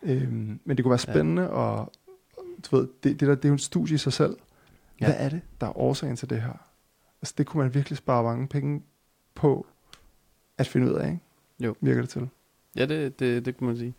[0.03, 1.47] øhm, men det kunne være spændende, ja.
[1.47, 1.91] og
[2.71, 4.35] du ved, det, det, der, det er jo en studie i sig selv.
[5.01, 5.05] Ja.
[5.05, 6.67] Hvad er det, der er årsagen til det her?
[7.21, 8.81] Altså, det kunne man virkelig spare mange penge
[9.35, 9.67] på
[10.57, 11.19] at finde ud af, ikke?
[11.59, 11.75] Jo.
[11.81, 12.29] Virker det til.
[12.75, 13.93] Ja, det, det, det kunne man sige.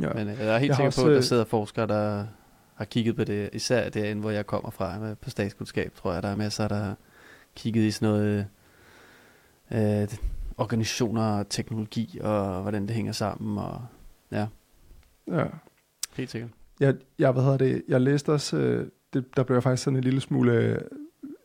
[0.00, 0.12] Ja.
[0.12, 2.26] Men øh, jeg er helt Jeg sikker også, på, at der øh, sidder forskere, der
[2.74, 3.50] har kigget på det.
[3.52, 6.76] Især derinde, hvor jeg kommer fra, med- på statskundskab, tror jeg, der er masser, der
[6.76, 6.96] har
[7.56, 8.46] kigget i sådan noget
[9.70, 10.08] øh,
[10.56, 13.58] organisationer og teknologi, og hvordan det hænger sammen.
[13.58, 13.82] Og,
[14.30, 14.46] ja,
[15.28, 15.44] ja.
[16.16, 16.50] helt sikkert.
[16.80, 19.96] Jeg, jeg, hvad hedder det, jeg læste også, øh, det, der blev jeg faktisk sådan
[19.96, 20.82] en lille smule,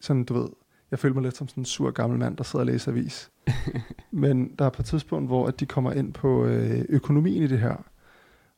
[0.01, 0.47] sådan du ved,
[0.91, 3.31] jeg følte mig lidt som sådan en sur gammel mand, der sidder og læser avis.
[4.11, 7.47] Men der er på et tidspunkt, hvor at de kommer ind på øh, økonomien i
[7.47, 7.85] det her,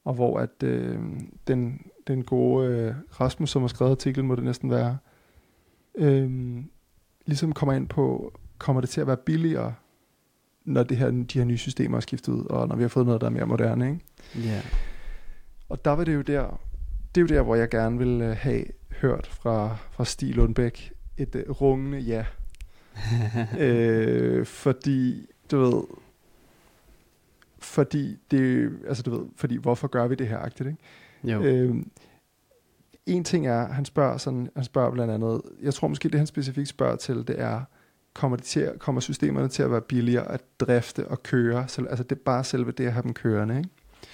[0.05, 0.99] og hvor at øh,
[1.47, 4.97] den, den gode øh, Rasmus, som har skrevet artiklen, må det næsten være,
[5.95, 6.57] øh,
[7.25, 9.73] ligesom kommer ind på, kommer det til at være billigere,
[10.65, 13.05] når det her, de her nye systemer er skiftet ud, og når vi har fået
[13.05, 14.47] noget, der er mere moderne, ikke?
[14.47, 14.61] Ja.
[15.69, 16.59] Og der var det jo der,
[17.15, 18.63] det er jo der, hvor jeg gerne vil øh, have
[19.01, 22.25] hørt fra, fra Stig Lundbæk et øh, rungende ja.
[23.59, 25.83] øh, fordi, du ved,
[27.59, 30.79] fordi det, altså du ved, fordi hvorfor gør vi det her agtigt, ikke?
[31.23, 31.43] Jo.
[31.43, 31.75] Øh,
[33.05, 36.27] en ting er, han spørger sådan, han spørger blandt andet, jeg tror måske det han
[36.27, 37.61] specifikt spørger til, det er,
[38.13, 41.87] kommer, det til at, kommer systemerne til at være billigere at drifte og køre, selv,
[41.89, 43.69] altså det er bare selve det at have dem kørende, ikke?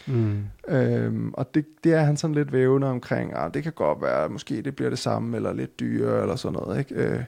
[0.08, 0.44] Mm.
[0.68, 4.30] Øhm, og det, det er han sådan lidt vævende omkring, ah, det kan godt være,
[4.30, 6.96] måske det bliver det samme, eller lidt dyrere, eller sådan noget, ikke?
[6.96, 7.24] Øh,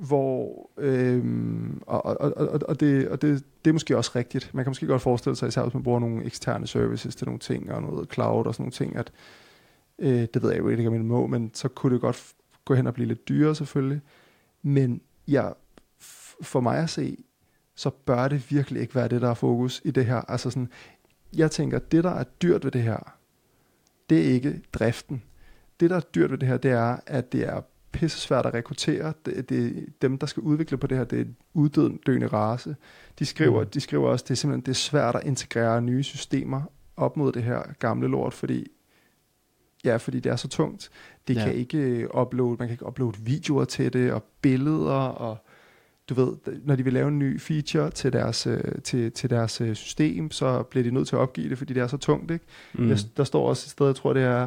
[0.00, 4.50] hvor, øhm, og, og, og, og, det, og det, det er måske også rigtigt.
[4.54, 7.38] Man kan måske godt forestille sig, især hvis man bruger nogle eksterne services til nogle
[7.38, 9.12] ting, og noget cloud og sådan nogle ting, at
[9.98, 12.74] øh, det ved jeg jo ikke, om jeg må, men så kunne det godt gå
[12.74, 14.00] hen og blive lidt dyrere selvfølgelig.
[14.62, 15.50] Men ja,
[16.02, 17.16] f- for mig at se,
[17.74, 20.30] så bør det virkelig ikke være det, der er fokus i det her.
[20.30, 20.68] Altså sådan,
[21.36, 23.16] jeg tænker, det der er dyrt ved det her,
[24.10, 25.22] det er ikke driften.
[25.80, 27.60] Det der er dyrt ved det her, det er, at det er
[27.92, 29.12] pisse svært at rekruttere.
[29.26, 32.76] Det, det, dem, der skal udvikle på det her, det er en uddøende race.
[33.18, 33.70] De skriver, Mm.
[33.70, 36.62] de skriver også, det er simpelthen det er svært at integrere nye systemer
[36.96, 38.66] op mod det her gamle lort, fordi
[39.84, 40.90] Ja, fordi det er så tungt.
[41.28, 41.44] Det Ja.
[41.44, 45.36] kan ikke uploade, man kan ikke uploade videoer til det, og billeder, og
[46.08, 49.60] du ved, når de vil lave en ny feature til deres, øh, til, til deres
[49.60, 52.30] øh, system, så bliver de nødt til at opgive det, fordi det er så tungt,
[52.30, 52.44] ikke?
[52.72, 52.88] Mm.
[52.88, 54.40] Der, der står også et sted, jeg tror det er,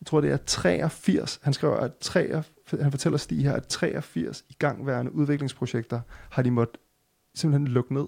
[0.00, 4.44] jeg tror det er 83, han skriver, at 83, han fortæller Stig her, at 83
[4.50, 6.80] igangværende udviklingsprojekter har de måttet
[7.34, 8.06] simpelthen lukke ned,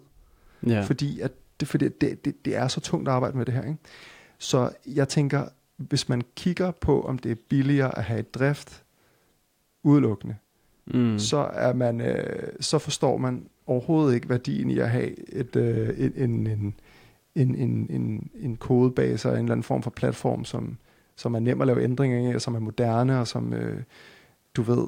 [0.67, 0.81] ja.
[0.81, 3.63] fordi, at det, fordi det, det, det er så tungt at arbejde med det her.
[3.63, 3.79] Ikke?
[4.39, 8.85] Så jeg tænker, hvis man kigger på, om det er billigere at have et drift
[9.83, 10.37] udelukkende,
[10.95, 11.19] mm.
[11.19, 16.13] så, er man, øh, så forstår man overhovedet ikke værdien i at have et, øh,
[16.17, 16.75] en, en, en,
[17.35, 20.77] en, en, en, en kodebase og en eller anden form for platform, som,
[21.17, 23.83] som er nem at lave ændringer i, og som er moderne, og som, øh,
[24.55, 24.87] du ved,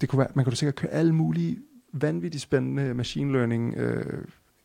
[0.00, 1.58] det kunne være, man kunne sikkert køre alle mulige
[1.92, 4.24] vanvittigt spændende machine learning øh,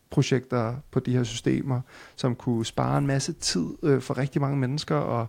[0.10, 1.82] projekter på de her systemer,
[2.16, 5.28] som kunne spare en masse tid øh, for rigtig mange mennesker, og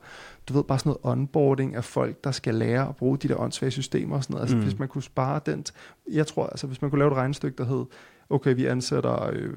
[0.49, 3.37] du ved, bare sådan noget onboarding af folk, der skal lære at bruge de der
[3.41, 4.43] åndssvage systemer og sådan noget.
[4.43, 4.63] Altså Mm.
[4.63, 5.65] hvis man kunne spare den,
[6.13, 7.85] jeg tror, altså hvis man kunne lave et regnestykke, der hed,
[8.31, 9.55] okay, vi ansætter, øh,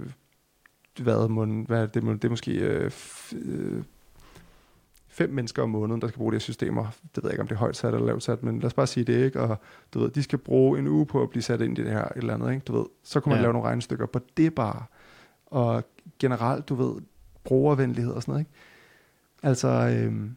[1.02, 2.92] hvad, må, hvad er det, det er måske øh,
[3.34, 3.84] øh,
[5.08, 6.86] fem mennesker om måneden, der skal bruge de her systemer.
[7.16, 8.74] Det ved jeg ikke, om det er højt sat eller lavt sat, men lad os
[8.74, 9.42] bare sige det, ikke?
[9.42, 9.58] Og
[9.94, 12.04] du ved, de skal bruge en uge på at blive sat ind i det her
[12.04, 12.64] et eller andet, ikke?
[12.68, 13.42] Du ved, så kunne man ja.
[13.42, 14.84] lave nogle regnestykker på det bare.
[15.52, 15.84] Og
[16.20, 17.02] generelt, du ved,
[17.44, 18.52] brugervenlighed og sådan noget, ikke?
[19.44, 20.36] Altså, øhm,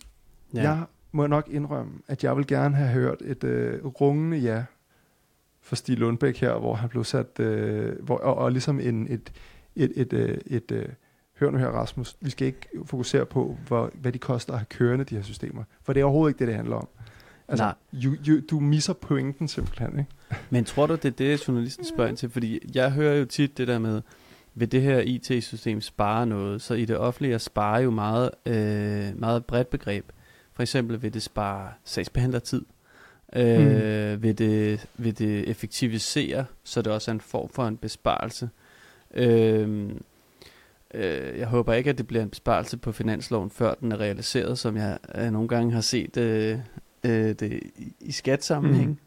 [0.55, 0.62] ja.
[0.62, 4.64] jeg må nok indrømme, at jeg vil gerne have hørt et øh, rungende ja
[5.62, 9.33] for Stig Lundbæk her, hvor han blev sat, øh, hvor, og, og ligesom en, et,
[9.77, 10.88] et, et, øh, et øh,
[11.40, 14.66] hør nu her Rasmus, vi skal ikke fokusere på, hvor, hvad de koster at have
[14.66, 16.88] kørende de her systemer, for det er overhovedet ikke det, det handler om.
[17.48, 18.03] Altså, Nej.
[18.05, 20.11] you, you, du misser pointen simpelthen, ikke?
[20.50, 22.31] Men tror du, det er det, journalisten spørger ind til?
[22.31, 24.03] Fordi jeg hører jo tit det der med,
[24.54, 26.62] vil det her IT-system spare noget?
[26.62, 30.04] Så i det offentlige sparer jo meget, øh, meget bredt begreb.
[30.52, 32.64] For eksempel vil det spare sagsbehandlertid.
[33.36, 38.50] Øh, vil, det, vil det effektivisere, så det også er en form for en besparelse.
[39.14, 39.90] Øh,
[40.94, 44.58] øh, jeg håber ikke, at det bliver en besparelse på finansloven, før den er realiseret,
[44.58, 46.58] som jeg øh, nogle gange har set øh,
[47.04, 48.88] øh, det i, i skatsammenhæng.
[48.88, 48.98] Mhm.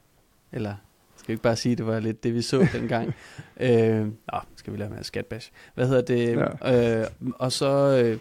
[0.51, 0.75] Eller
[1.17, 3.15] skal vi ikke bare sige, at det var lidt det, vi så dengang.
[3.59, 5.51] øh, nå, skal vi lade med skatbash.
[5.75, 6.47] Hvad hedder det?
[6.63, 6.99] Ja.
[7.01, 8.17] Øh, og så, øh,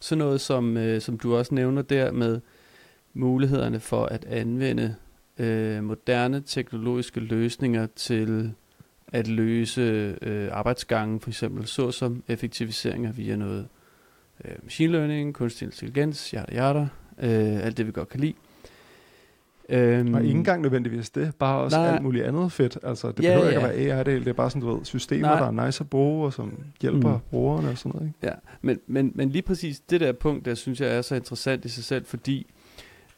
[0.00, 2.40] så noget, som, øh, som du også nævner der med
[3.14, 4.94] mulighederne for at anvende
[5.38, 8.54] øh, moderne teknologiske løsninger til
[9.12, 13.68] at løse øh, arbejdsgangen, for eksempel såsom effektiviseringer via noget
[14.44, 18.34] øh, machine learning, kunstig intelligens, yada yada, øh, alt det vi godt kan lide.
[19.68, 21.88] Øhm, Og ikke engang nødvendigvis det, bare også Nej.
[21.94, 22.78] Alt muligt andet fedt.
[22.82, 23.50] Altså, det Ja, behøver ja.
[23.68, 25.38] ikke at være AI, det, det er bare sådan, du ved, systemer, Nej.
[25.38, 27.14] Der er nice at bruge, og som hjælper Mm.
[27.14, 27.20] mm.
[27.30, 28.18] brugerne og sådan noget, ikke?
[28.26, 31.64] Ja, men, men, men lige præcis det der punkt, der synes jeg er så interessant
[31.64, 32.46] i sig selv, fordi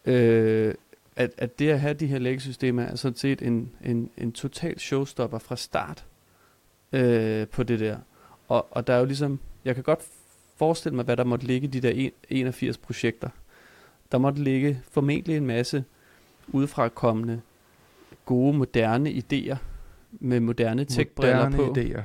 [0.07, 0.75] øh,
[1.17, 4.79] at, at det at have de her lægesystemer er sådan set en, en, en total
[4.79, 6.05] showstopper fra start
[6.93, 7.97] øh, på det der.
[8.49, 10.01] Og, og der er jo ligesom, jeg kan godt
[10.57, 13.29] forestille mig, hvad der måtte ligge i de der en- 81 projekter.
[14.13, 15.85] Der måtte ligge formentlig en masse
[16.49, 17.41] udefra kommende
[18.25, 19.57] gode, moderne idéer
[20.11, 22.03] med moderne tech-briller Moderne på, idéer.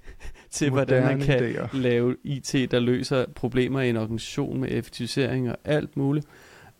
[0.50, 1.76] til hvordan man Moderne kan idéer.
[1.76, 6.26] lave IT, der løser problemer i en organisation med effektivisering og alt muligt,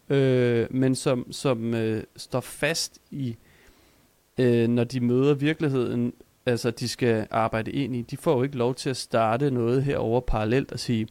[0.09, 3.37] øh, men som, som øh, står fast i,
[4.39, 6.13] øh, når de møder virkeligheden,
[6.47, 9.85] altså de skal arbejde ind i, de får jo ikke lov til at starte noget
[9.85, 11.07] herover parallelt og sige,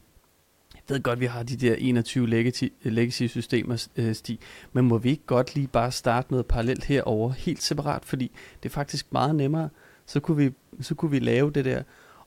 [0.88, 4.38] jeg ved godt, vi har de der 21 legacy, legacy-systemer, øh, Stig,
[4.72, 8.30] men må vi ikke godt lige bare starte noget parallelt herover helt separat, fordi
[8.62, 9.68] det er faktisk meget nemmere,
[10.06, 11.82] så kunne vi, så kunne vi lave det der,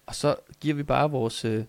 [0.06, 1.63] og så giver vi bare vores, øh,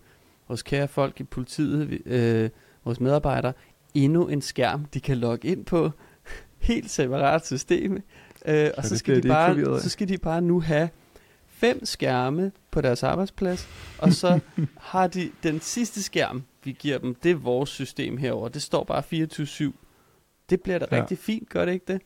[0.47, 2.49] vores kære folk i politiet, øh,
[2.85, 3.53] vores medarbejdere,
[3.93, 5.91] endnu en skærm, de kan logge ind på,
[6.59, 8.03] helt separat system,
[8.45, 10.89] øh, og så det skal, de de bare, så skal de bare nu have
[11.47, 14.39] fem skærme på deres arbejdsplads, og så
[14.91, 18.49] har de den sidste skærm, vi giver dem, det er vores system herover.
[18.49, 19.03] Det står bare
[19.69, 19.73] 24-7.
[20.49, 21.01] Det bliver da Ja.
[21.01, 22.01] rigtig fint, gør det ikke det?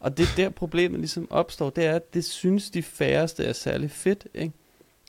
[0.00, 3.52] Og det er der problemet ligesom opstår, det er, at det synes de færreste er
[3.52, 4.52] særlig fedt, ikke?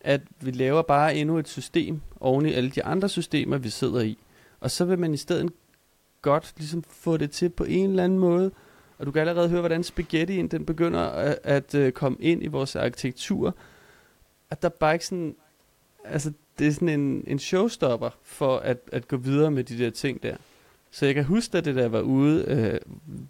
[0.04, 4.02] at vi laver bare endnu et system oven i alle de andre systemer, vi sidder
[4.02, 4.18] i.
[4.60, 5.52] Og så vil man i stedet
[6.22, 8.52] godt ligesom få det til på en eller anden måde,
[8.98, 12.48] og du kan allerede høre, hvordan spaghettien den begynder at, at øh, komme ind i
[12.48, 13.56] vores arkitektur,
[14.50, 15.36] at der bare ikke sådan,
[16.06, 19.90] altså det er sådan en, en showstopper for at, at gå videre med de der
[19.90, 20.36] ting der.
[20.92, 22.80] Så jeg kan huske, at det der var ude, øh,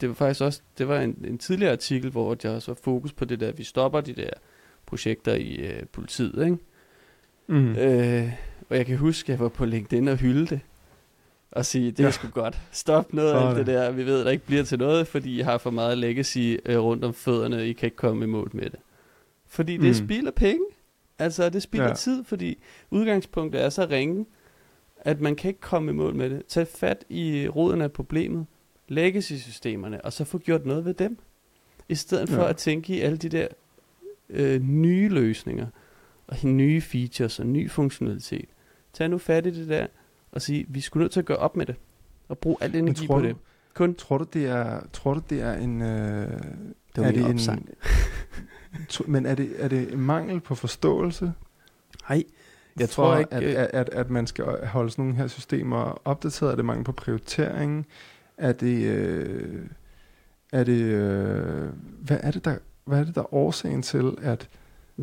[0.02, 3.14] det var faktisk også, det var en, en tidligere artikel, hvor der også var fokus
[3.14, 4.30] på det der, vi stopper de der
[4.86, 6.58] projekter i øh, politiet, ikke?
[7.48, 7.76] Mm.
[7.76, 8.32] Øh,
[8.70, 10.60] og jeg kan huske, at jeg var på LinkedIn og hylde det.
[11.52, 12.12] og sige, det er Ja.
[12.12, 12.58] sgu godt.
[12.72, 13.92] Stop noget af alt det der.
[13.92, 16.78] Vi ved, at der ikke bliver til noget, fordi I har for meget legacy øh,
[16.80, 17.68] rundt om fødderne.
[17.70, 18.80] I kan ikke komme i mål med det.
[19.48, 19.94] Fordi det mm.
[20.08, 20.64] spilder penge.
[21.20, 21.94] Altså, det spilder Ja.
[21.94, 24.26] tid, fordi udgangspunktet er så ringe,
[24.98, 26.46] at man kan ikke komme i mål med det.
[26.46, 28.46] Tag fat i roden af problemet,
[28.88, 31.18] legacy-systemerne, og så få gjort noget ved dem.
[31.90, 32.50] I stedet for Ja.
[32.50, 33.48] at tænke i alle de der
[34.30, 35.68] øh, nye løsninger,
[36.28, 38.50] og nye features og ny funktionalitet.
[38.94, 39.88] Tag nu fat i det der,
[40.32, 41.76] og sige, vi skulle nødt til at gøre op med det,
[42.30, 43.36] og bruge al energi tror på du, det.
[43.74, 45.82] Kun tror du, det er, tror du, det er en...
[45.82, 46.42] Øh,
[46.96, 47.70] det var er min det en, opsang.
[48.90, 51.34] to, men er det, er det en mangel på forståelse?
[52.10, 52.24] Nej,
[52.80, 56.02] Jeg tror ikke, At, øh, at, at, at man skal holde sådan nogle her systemer
[56.06, 56.52] opdateret?
[56.52, 57.86] Er det mangel på prioritering?
[58.38, 58.84] Er det...
[58.86, 59.62] Øh,
[60.54, 60.82] er det...
[60.82, 61.70] Øh,
[62.02, 62.56] hvad er det, der...
[62.86, 64.50] Hvad er det, der er årsagen til, at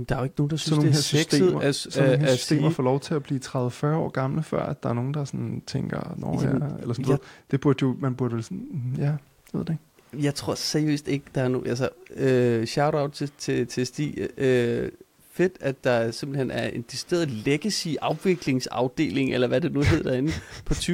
[0.09, 2.03] der er jo ikke nogen, der synes, nogle det er her sexet systemer, at, sådan
[2.03, 4.63] nogle at, her at systemer sige, får lov til at blive 30-40 år gamle, før
[4.63, 7.21] at der er nogen, der sådan tænker, Nå, ja, Jamen, eller sådan jeg- noget.
[7.51, 9.17] Det burde jo, man burde jo sådan, ja, jeg
[9.53, 9.83] ved det ikke.
[10.23, 11.63] Jeg tror seriøst ikke, der er nu.
[11.67, 14.29] Altså, øh, shout out til, til, til Stig.
[14.39, 14.89] Øh,
[15.37, 20.33] fedt, at der simpelthen er en decideret legacy afviklingsafdeling, eller hvad det nu hedder derinde,
[20.65, 20.75] på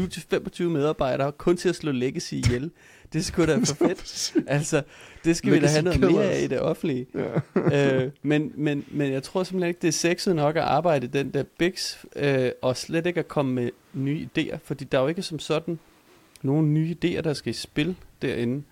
[0.61, 2.71] 20-25 medarbejdere, kun til at slå legacy ihjel.
[3.13, 4.35] Det sgu da for fedt.
[4.47, 4.83] Altså,
[5.25, 6.45] det skal vi da have noget Legacy mere af killers.
[6.45, 7.07] i det offentlige.
[7.15, 8.03] Ja.
[8.05, 11.31] øh, men, men, men jeg tror simpelthen ikke, det er sexet nok at arbejde den
[11.31, 15.09] der Bix, øh, og slet ikke at komme med nye idéer, fordi der er jo
[15.09, 15.79] ikke som sådan
[16.43, 18.63] nogen nye idéer, der skal i spil derinde.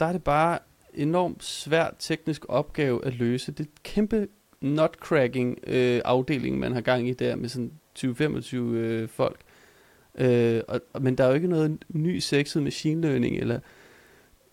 [0.00, 0.58] Der er det bare
[0.94, 3.52] enormt svært teknisk opgave at løse.
[3.52, 4.28] Det er et kæmpe
[4.60, 9.40] nutcracking øh, afdeling, man har gang i der med sådan 20-25 øh, folk.
[10.14, 13.60] Øh, og, men der er jo ikke noget ny sexet machine learning, eller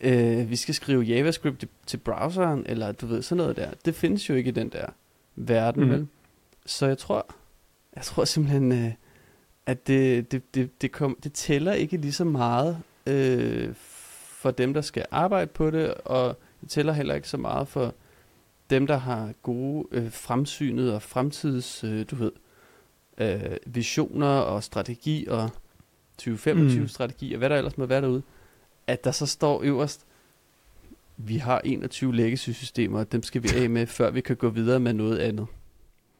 [0.01, 3.69] øh, vi skal skrive JavaScript til, browseren, eller du ved, sådan noget der.
[3.85, 4.85] Det findes jo ikke i den der
[5.35, 5.89] verden, mm.
[5.89, 6.07] vel?
[6.65, 7.35] Så jeg tror,
[7.95, 8.91] jeg tror simpelthen, øh,
[9.65, 13.73] at det, det, det, det, kom, det tæller ikke lige så meget øh,
[14.45, 17.93] for dem, der skal arbejde på det, og det tæller heller ikke så meget for
[18.69, 22.31] dem, der har gode øh, fremsynede og fremtids, øh, du ved,
[23.17, 25.49] øh, visioner og strategi og
[26.17, 26.87] 2025 Mm.
[26.87, 28.21] strategi og hvad der ellers må være derude,
[28.87, 30.05] at der så står øverst,
[31.17, 34.79] vi har 21 legacy-systemer, og dem skal vi af med, før vi kan gå videre
[34.79, 35.47] med noget andet.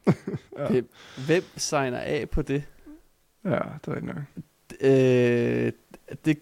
[0.59, 0.67] Ja.
[0.69, 0.89] Hvem,
[1.25, 2.63] hvem signer af på det?
[3.43, 4.23] ja, det er rigtigt nok.
[4.81, 5.71] Øh,
[6.25, 6.37] det,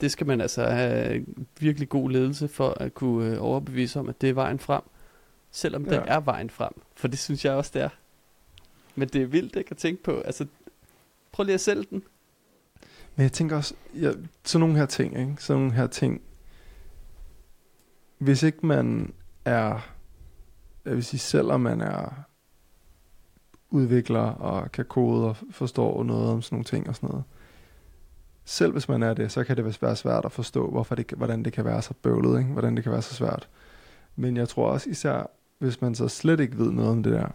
[0.00, 1.26] det skal man altså have
[1.60, 4.82] virkelig god ledelse for at kunne øh, overbevise om, at det er vejen frem.
[5.50, 5.90] Selvom ja.
[5.90, 6.72] Den er vejen frem.
[6.94, 7.88] For det synes jeg også, det er.
[8.94, 10.20] Men det er vildt ikke at tænke på.
[10.20, 10.46] Altså,
[11.32, 12.02] prøv lige at sælge den.
[13.16, 14.12] Men jeg tænker også, ja,
[14.44, 15.36] sådan nogle her ting, ikke?
[15.38, 16.22] Sådan nogle her ting.
[18.18, 19.88] Hvis ikke man er,
[20.84, 22.24] jeg vil sige, selvom man er
[23.70, 27.24] udvikler og kan kode og forstår noget om sådan nogle ting og sådan noget.
[28.44, 31.42] Selv hvis man er det, så kan det være svært at forstå, hvorfor det, hvordan
[31.42, 32.52] det kan være så bøvlet, ikke?
[32.52, 33.48] hvordan det kan være så svært.
[34.16, 37.28] Men jeg tror også især, hvis man så slet ikke ved noget om det der,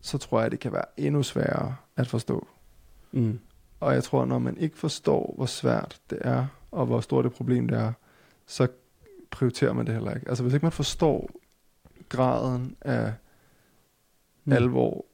[0.00, 2.46] så tror jeg, det kan være endnu sværere at forstå.
[3.12, 3.40] Mm.
[3.80, 7.32] Og jeg tror, når man ikke forstår, hvor svært det er, og hvor stort det
[7.32, 7.92] problem det er,
[8.46, 8.68] så
[9.30, 10.28] prioriterer man det heller ikke.
[10.28, 11.30] Altså hvis ikke man forstår
[12.08, 13.12] graden af
[14.44, 14.52] mm.
[14.52, 15.04] alvor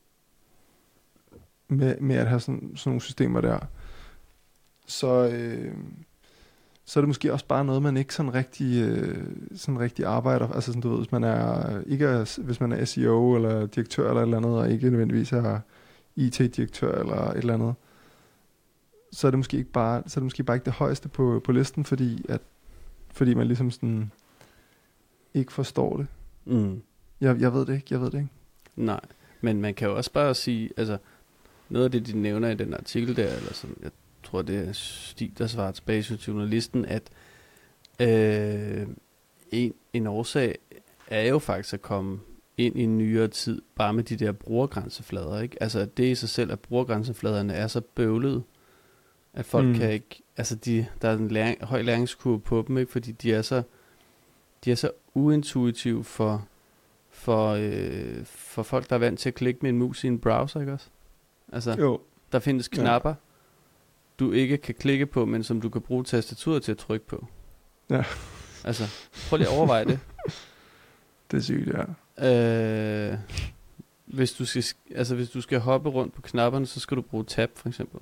[1.68, 3.58] med, med at have sådan, sådan nogle systemer der,
[4.86, 5.74] så, øh,
[6.84, 10.48] så er det måske også bare noget, man ikke sådan rigtig, øh, sådan rigtig arbejder.
[10.48, 14.08] Altså sådan, du ved, hvis man er, ikke er, hvis man er SEO eller direktør
[14.08, 15.60] eller et eller andet, og ikke nødvendigvis er
[16.16, 17.74] IT-direktør eller et eller andet,
[19.12, 21.40] så er det måske ikke bare, så er det måske bare ikke det højeste på,
[21.44, 22.40] på listen, fordi at
[23.12, 24.10] fordi man ligesom sådan
[25.34, 26.06] ikke forstår det.
[26.44, 26.82] Mm.
[27.20, 28.30] Jeg, jeg ved det ikke, jeg ved det ikke.
[28.76, 29.00] Nej,
[29.40, 30.98] men man kan jo også bare sige, altså,
[31.68, 33.90] noget af det, de nævner i den artikel der, eller sådan, jeg
[34.26, 37.02] tror, det er Stig, der svarer tilbage til journalisten, at
[38.00, 38.86] øh,
[39.50, 40.58] en, en årsag
[41.10, 42.20] er jo faktisk at komme
[42.56, 45.62] ind i en nyere tid, bare med de der brugergrænseflader, ikke?
[45.62, 48.42] Altså, at det i sig selv, at brugergrænsefladerne er så bøvlede,
[49.34, 49.74] at folk Mm.
[49.74, 52.92] kan ikke, altså, de, der er en læring, høj læringskurve på dem, ikke?
[52.92, 53.62] Fordi de er så,
[54.64, 56.46] de er så uintuitive for,
[57.10, 60.18] for, øh, for folk, der er vant til at klikke med en mus i en
[60.18, 60.86] browser, ikke også?
[61.52, 62.00] Altså, Jo.
[62.32, 62.82] der findes Ja.
[64.18, 67.26] Du ikke kan klikke på, men som du kan bruge tastaturet til at trykke på.
[67.90, 68.04] Ja.
[68.64, 68.84] Altså,
[69.28, 69.98] prøv lige at overveje det.
[71.30, 71.68] Det er sygt,
[72.18, 73.10] ja.
[73.12, 73.18] Øh,
[74.06, 77.02] hvis, du skal, sk- altså, hvis du skal hoppe rundt på knapperne, så skal du
[77.02, 78.00] bruge tab, for eksempel.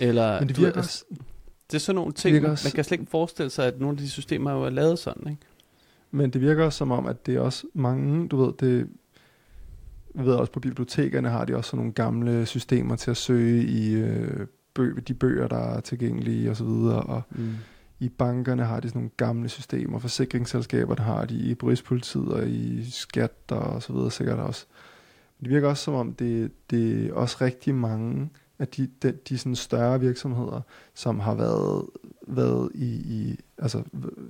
[0.00, 1.22] Eller, Men det du virker altså, også,
[1.70, 3.94] det er sådan nogle ting, man, også- man kan slet ikke forestille sig, at nogle
[3.94, 5.42] af de systemer jo er lavet sådan, ikke?
[6.10, 8.88] men det virker også som om, at det er også mange, du ved, det,
[10.14, 13.64] jeg ved også på bibliotekerne har de også sådan nogle gamle systemer til at søge
[13.64, 17.54] i, øh, bø, de bøger, der er tilgængelige og så videre, og Mm.
[18.00, 22.90] i bankerne har de sådan nogle gamle systemer, forsikringsselskaberne har de, i Rigspolitiet og i
[22.90, 24.66] skat og så videre sikkert også.
[25.38, 29.12] Men det virker også som om, det, det er også rigtig mange af de, de,
[29.28, 30.60] de sådan større virksomheder,
[30.94, 31.86] som har været,
[32.28, 33.82] været i, i, altså,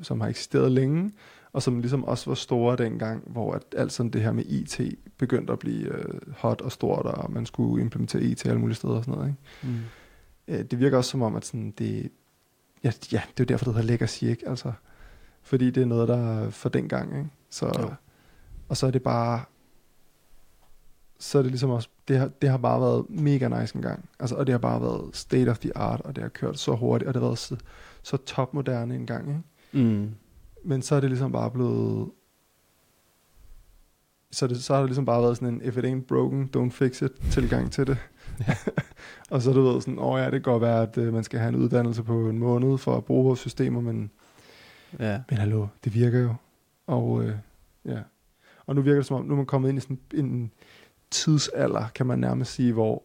[0.02, 1.12] som har eksisteret længe,
[1.52, 4.80] og som ligesom også var store dengang, hvor at alt sådan det her med IT
[5.18, 8.94] begyndte at blive øh, hot og stort, og man skulle implementere IT alle mulige steder
[8.94, 9.28] og sådan noget.
[9.28, 9.72] Ikke?
[9.74, 9.80] Mm.
[10.50, 12.10] Øh, det virker også som om, at sådan, det,
[12.84, 14.48] ja, ja, det er jo derfor, det hedder legacy, ikke?
[14.48, 14.72] Altså,
[15.42, 17.30] fordi det er noget, der er for dengang, ikke?
[17.50, 17.90] Så, Jo.
[18.68, 19.42] og så er det bare,
[21.18, 24.08] så er det ligesom også, det har, det har bare været mega nice en gang.
[24.20, 26.74] Altså, og det har bare været state of the art, og det har kørt så
[26.74, 27.56] hurtigt, og det har været så,
[28.02, 29.84] så topmoderne en gang, ikke?
[29.88, 30.10] Mm.
[30.64, 32.10] Men så er det ligesom bare blevet,
[34.30, 36.70] så, det, så har det ligesom bare været sådan en, if it ain't broken, don't
[36.70, 37.98] fix it, tilgang til det.
[38.48, 38.54] Ja.
[39.30, 41.24] og så det været sådan, åh oh ja, det kan godt være, at øh, man
[41.24, 44.10] skal have en uddannelse på en måned for at bruge vores systemer, men,
[44.98, 45.20] Ja.
[45.30, 46.34] men hallo, det virker jo.
[46.86, 47.34] Og øh,
[47.84, 47.98] ja.
[48.66, 50.50] Og nu virker det som om, nu er man kommet ind i sådan en
[51.10, 53.02] tidsalder, kan man nærmest sige, hvor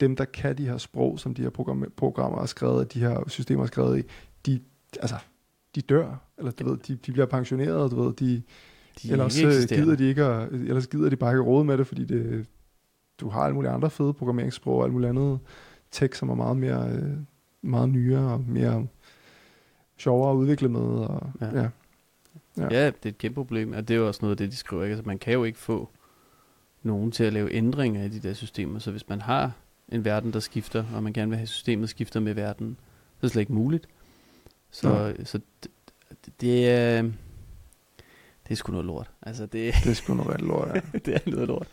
[0.00, 3.24] dem, der kan de her sprog, som de her program- programmer er skrevet, de her
[3.26, 4.02] systemer er skrevet i,
[4.46, 4.60] de,
[5.00, 5.16] altså,
[5.74, 8.42] de dør, eller du ved, de, de bliver pensioneret, du ved, de,
[9.02, 11.78] De er ellers øh, gider de ikke, at, ellers gider de bare ikke råde med
[11.78, 12.46] det, fordi det,
[13.20, 15.38] du har alle mulige andre fede programmeringssprog og alt muligt andet
[15.90, 17.12] tech, som er meget mere, øh,
[17.62, 18.86] meget nyere og mere
[19.96, 20.80] sjovere at udvikle med.
[20.80, 21.46] Og, Ja.
[21.46, 21.68] ja.
[22.56, 22.62] Ja.
[22.62, 22.68] Ja.
[22.70, 24.56] ja, det er et kæmpe problem, og det er jo også noget af det, de
[24.56, 24.82] skriver.
[24.82, 24.92] Ikke?
[24.94, 25.88] Altså, man kan jo ikke få
[26.82, 29.52] nogen til at lave ændringer i de der systemer, så hvis man har
[29.88, 32.76] en verden, der skifter, og man gerne vil have systemet skifter med verden,
[33.10, 33.88] så er det slet ikke muligt.
[34.70, 35.70] Så, så det,
[36.40, 37.02] det er...
[38.44, 39.10] Det er sgu noget lort.
[39.22, 40.80] Altså, det, Det er sgu noget lort, ja.
[41.04, 41.68] det er noget lort.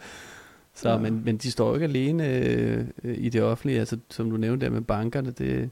[0.77, 0.97] Så, Ja.
[0.97, 4.65] men, men de står jo ikke alene øh, i det offentlige, altså som du nævnte
[4.65, 5.69] der med bankerne, det,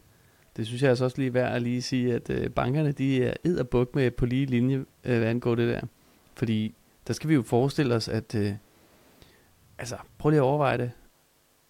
[0.57, 3.33] det synes jeg altså også lige værd at lige sige, at øh, bankerne de er
[3.43, 5.81] ed og buk med på lige linje, øh, hvad angår det der.
[6.35, 6.73] Fordi
[7.07, 8.53] der skal vi jo forestille os, at øh,
[9.77, 10.91] altså prøv lige at overveje det.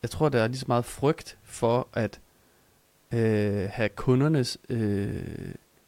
[0.01, 2.19] Jeg tror, der er lige så meget frygt for at
[3.13, 5.13] øh, have kundernes øh,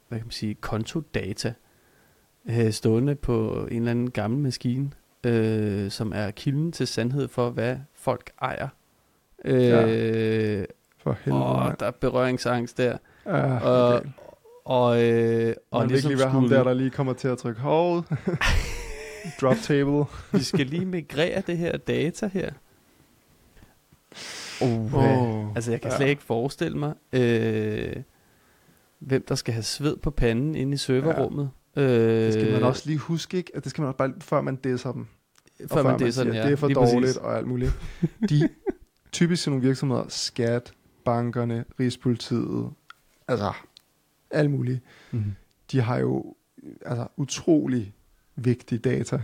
[0.08, 1.54] hvad kan man sige, kontodata
[2.46, 4.92] øh, stående på en eller anden gammel maskine,
[5.28, 8.68] øh, som er kilden til sandhed for, hvad folk ejer.
[9.46, 10.66] Øh, ja.
[10.98, 11.46] For helvede.
[11.46, 11.78] og mand.
[11.78, 12.98] der er berøringsangst der.
[13.26, 14.10] Ja, Og, okay.
[14.66, 17.28] og, øh, og Man vil ikke ligesom lige være ham der, der lige kommer til
[17.28, 18.04] at trykke hold.
[19.42, 20.06] Drop table.
[20.32, 22.52] vi skal lige migrere det her data her.
[24.62, 25.98] Uh, Åh, Altså, jeg kan ja.
[25.98, 27.96] slet ikke forestille mig, øh,
[29.00, 31.50] hvem der skal have sved på panden inde i serverrummet.
[31.76, 31.82] Ja.
[31.82, 31.90] Øh,
[32.26, 33.52] Det skal man også lige huske, ikke?
[33.56, 35.08] At det skal man også bare, før man disser dem.
[35.64, 36.48] Og før man det er sådan, siger, ja.
[36.48, 37.18] det er for lige dårligt præcis.
[37.18, 37.72] og alt muligt.
[38.30, 38.50] De
[39.12, 40.74] typisk sådan nogle virksomheder, skat,
[41.06, 42.70] bankerne, Rigspolitiet,
[43.28, 43.52] altså
[44.32, 44.80] alt muligt,
[45.12, 45.32] Mm-hmm.
[45.72, 46.36] de har jo
[46.86, 47.94] altså utrolig
[48.36, 49.22] vigtige data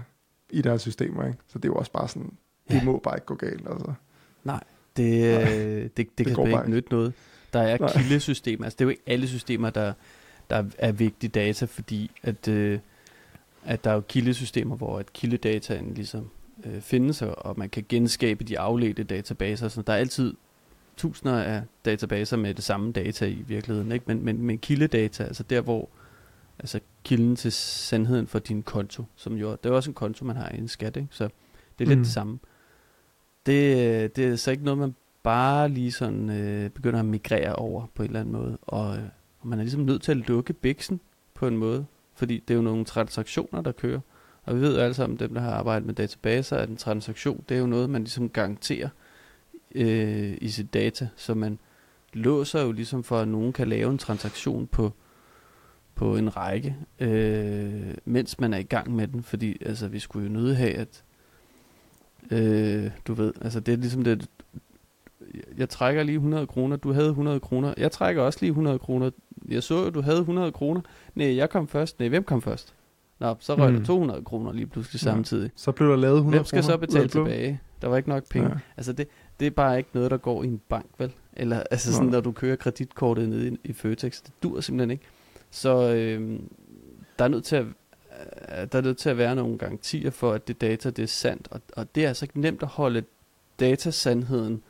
[0.49, 1.39] i deres systemer, ikke?
[1.47, 2.31] Så det er jo også bare sådan,
[2.69, 2.83] det Ja.
[2.83, 3.85] må bare ikke gå galt, altså.
[3.87, 4.63] Det, Nej,
[4.99, 7.13] øh, det, det, det kan bare ikke nytte noget.
[7.53, 7.91] Der er Nej.
[7.93, 8.63] kildesystemer.
[8.65, 9.93] Altså, det er jo ikke alle systemer, der,
[10.49, 12.79] der er vigtige data, fordi at, øh,
[13.65, 16.29] at der er jo kildesystemer, hvor at kildedataen ligesom
[16.65, 19.67] øh, findes, og man kan genskabe de afledte databaser.
[19.67, 20.33] Så der er altid
[20.97, 24.05] tusinder af databaser med det samme data i virkeligheden, ikke?
[24.07, 25.89] Men, men, men kildedata, altså der, hvor
[26.59, 30.35] altså kilden til sandheden for din konto, som jo, det er også en konto, man
[30.35, 31.07] har i en skat, ikke?
[31.11, 31.23] Så
[31.79, 32.03] det er lidt Mm.
[32.03, 32.39] det samme.
[33.45, 37.85] Det, det er så ikke noget, man bare lige sådan øh, begynder at migrere over
[37.95, 38.57] på en eller anden måde.
[38.61, 39.03] Og, øh,
[39.39, 40.99] og man er ligesom nødt til at lukke biksen
[41.33, 41.85] på en måde,
[42.15, 43.99] fordi det er jo nogle transaktioner, der kører.
[44.43, 47.43] Og vi ved jo alle sammen, dem der har arbejdet med databaser, at en transaktion,
[47.49, 48.89] det er jo noget, man ligesom garanterer
[49.75, 51.07] øh, i sit data.
[51.15, 51.59] Så man
[52.13, 54.93] låser jo ligesom for, at nogen kan lave en transaktion på,
[55.95, 59.23] på en række, øh, mens man er i gang med den.
[59.23, 61.03] Fordi altså, vi skulle jo nødt have, at
[62.31, 64.29] øh, du ved, altså det er ligesom det,
[65.57, 69.11] jeg trækker lige 100 kroner, du havde 100 kroner, jeg trækker også lige 100 kroner,
[69.49, 70.81] jeg så jo, du havde 100 kroner,
[71.15, 72.73] nej, jeg kom først, nej, hvem kom først?
[73.19, 73.77] Nå, så røg mm.
[73.77, 75.11] Der 200 kroner lige pludselig Ja.
[75.11, 75.51] samtidig.
[75.55, 77.59] Så blev der lavet 100 Hvem skal så kroner betale tilbage?
[77.81, 78.49] Der var ikke nok penge.
[78.49, 78.55] Ja.
[78.77, 79.07] Altså det,
[79.39, 81.11] det er bare ikke noget, der går i en bank, vel?
[81.33, 82.11] Eller altså sådan, Nej.
[82.11, 85.03] når du kører kreditkortet ned i, i Føtex, det dur simpelthen ikke.
[85.51, 86.39] Så øh,
[87.19, 90.31] der er nødt til at øh, der er nødt til at være nogle garantier for,
[90.31, 91.47] at det data det er sandt.
[91.51, 93.03] Og, og det er altså ikke nemt at holde
[93.59, 94.61] datasandheden,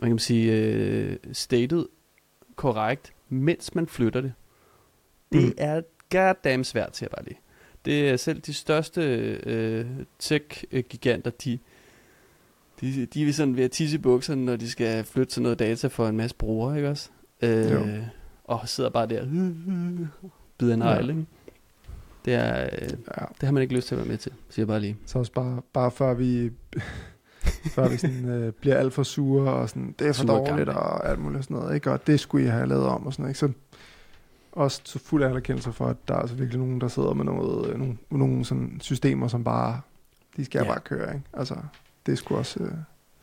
[0.00, 1.86] man kan sige, øh, stated
[2.56, 4.32] korrekt, mens man flytter det.
[5.32, 5.52] Det Mm.
[5.58, 7.38] er goddamn svært, siger jeg bare lige.
[7.84, 9.02] Det er selv de største
[9.46, 9.86] øh,
[10.18, 11.58] tech-giganter, de,
[12.80, 15.58] De, de er sådan ved at tisse i bukserne, når de skal flytte til noget
[15.58, 17.10] data for en masse brugere, ikke også?
[17.42, 17.86] Øh, Jo.
[18.44, 19.24] og sidder bare der,
[20.58, 20.98] bider en Ja.
[21.00, 21.26] ikke?
[22.24, 22.88] Det, er, øh,
[23.18, 23.24] Ja.
[23.40, 24.96] det har man ikke lyst til at være med til, siger jeg bare lige.
[25.06, 26.50] Så også bare, bare før vi,
[27.74, 31.08] før vi sådan, øh, bliver alt for sure, og sådan, det er for dårligt, og
[31.08, 31.90] alt muligt sådan noget, ikke?
[31.92, 33.38] og det skulle I have lavet om, og sådan noget, ikke?
[33.38, 33.52] Så
[34.52, 37.70] også så fuld anerkendelse for, at der er altså virkelig nogen, der sidder med noget,
[37.70, 39.80] øh, nogle, nogle sådan systemer, som bare,
[40.36, 40.64] de skal Ja.
[40.72, 41.26] bare køre, ikke?
[41.32, 41.54] Altså,
[42.06, 42.62] det sgu også...
[42.62, 42.72] Øh,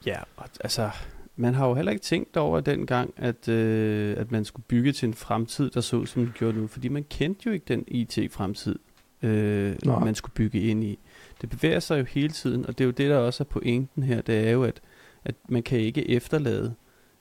[0.06, 0.90] Ja, og, altså,
[1.36, 5.08] man har jo heller ikke tænkt over dengang, at, øh, at man skulle bygge til
[5.08, 6.68] en fremtid, der så ud, som den gjorde nu.
[6.68, 8.80] Fordi man kendte jo ikke den IT-fremtid,
[9.22, 11.00] øh, man skulle bygge ind i.
[11.42, 14.04] Det bevæger sig jo hele tiden, og det er jo det, der også er pointen
[14.04, 14.22] her.
[14.22, 14.82] Det er jo, at,
[15.26, 16.76] at man kan ikke efterlade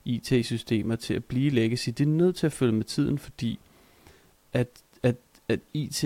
[0.05, 1.89] IT-systemer til at blive legacy.
[1.89, 3.59] Det er nødt til at følge med tiden, fordi
[4.53, 4.69] at,
[5.03, 5.17] at,
[5.49, 6.01] at IT,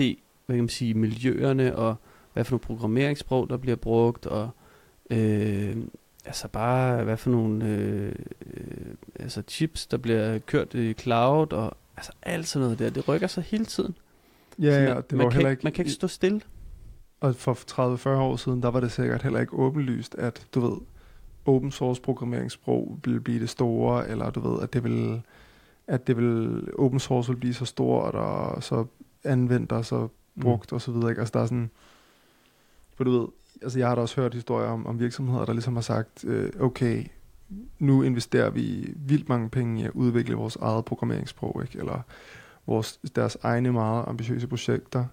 [0.45, 1.95] hvad kan man sige, miljøerne og
[2.33, 4.49] hvad for nogle programmeringssprog, der bliver brugt, og
[5.09, 5.77] øh,
[6.25, 8.15] altså bare hvad for nogle øh,
[8.53, 13.07] øh, altså chips, der bliver kørt i cloud, og altså alt sådan noget der, det
[13.07, 13.95] rykker sig hele tiden.
[14.59, 15.63] Ja, man, ja, det man, var kan heller ikke, ikke...
[15.63, 16.41] man kan ikke stå stille.
[17.21, 20.77] Og for 30-40 år siden, der var det sikkert heller ikke åbenlyst, at du ved,
[21.45, 25.21] open source programmeringssprog ville blive det store, eller du ved, at det vil
[25.87, 28.85] at det vil, open source vil blive så stort, og så
[29.23, 30.07] anvendt og så
[30.41, 30.75] brugt mm.
[30.75, 31.09] og så videre.
[31.09, 31.19] Ikke?
[31.19, 31.69] Altså der er sådan,
[32.95, 33.27] for du ved,
[33.61, 36.49] altså jeg har da også hørt historier om, om virksomheder, der ligesom har sagt, øh,
[36.59, 37.05] okay,
[37.79, 41.79] nu investerer vi vildt mange penge i at udvikle vores eget programmeringssprog, ikke?
[41.79, 42.01] eller
[42.65, 45.05] vores, deres egne meget ambitiøse projekter,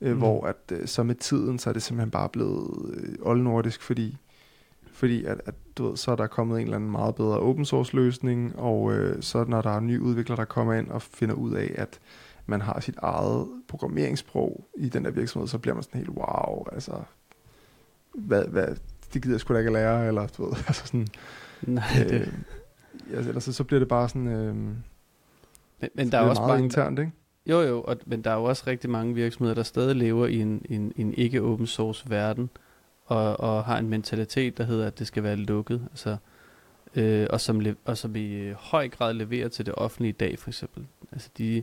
[0.00, 0.18] øh, mm.
[0.18, 4.16] hvor at øh, så med tiden, så er det simpelthen bare blevet øh, oldnordisk, fordi
[4.92, 7.64] fordi at, at du ved, så er der kommet en eller anden meget bedre open
[7.64, 11.34] source løsning, og øh, så når der er nye udviklere, der kommer ind og finder
[11.34, 12.00] ud af, at
[12.46, 16.64] man har sit eget programmeringssprog i den der virksomhed, så bliver man sådan helt, wow,
[16.72, 16.92] altså,
[18.14, 18.66] hvad, hvad,
[19.12, 21.08] det gider jeg sgu da ikke at lære, eller du ved, altså sådan,
[21.62, 22.34] Nej, øh, det,
[23.14, 26.64] altså, ellers så, så bliver det bare sådan, øh, men, men der er også mange,
[26.64, 27.12] internt, ikke?
[27.48, 30.40] Jo, jo, og, men der er jo også rigtig mange virksomheder, der stadig lever i
[30.40, 32.50] en, en, en ikke open source verden,
[33.06, 35.88] og, og har en mentalitet, der hedder, at det skal være lukket.
[35.90, 36.16] Altså,
[36.96, 40.38] øh, og, som og som i øh, høj grad leverer til det offentlige i dag,
[40.38, 40.86] for eksempel.
[41.12, 41.62] Altså, de,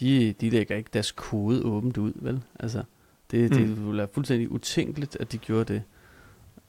[0.00, 2.40] de, de lægger ikke deres kode åbent ud, vel?
[2.60, 2.82] Altså,
[3.30, 3.86] det, det Mm.
[3.86, 5.82] ville være fuldstændig utænkeligt, at de gjorde det.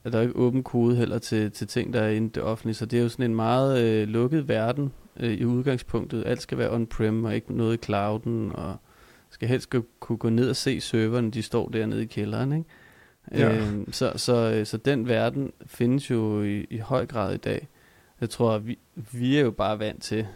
[0.04, 2.42] At der er ikke åben kode heller til, til ting, der er inde i det
[2.42, 2.74] offentlige.
[2.74, 6.22] Så det er jo sådan en meget øh, lukket verden øh, i udgangspunktet.
[6.26, 8.76] Alt skal være on-prem og ikke noget i clouden, og
[9.30, 12.68] skal helst kunne gå ned og se serverne, de står dernede i kælderen, ikke?
[13.32, 13.56] Ja.
[13.56, 17.68] Øhm, så, så, øh, så den verden findes jo i, i høj grad i dag.
[18.20, 18.78] Jeg tror, vi,
[19.12, 20.26] vi er jo bare vant til,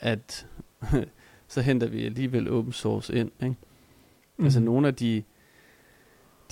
[0.00, 0.46] at
[1.48, 3.56] så henter vi alligevel open source ind, ikke?
[4.36, 4.44] Mm.
[4.44, 5.22] Altså nogle af de,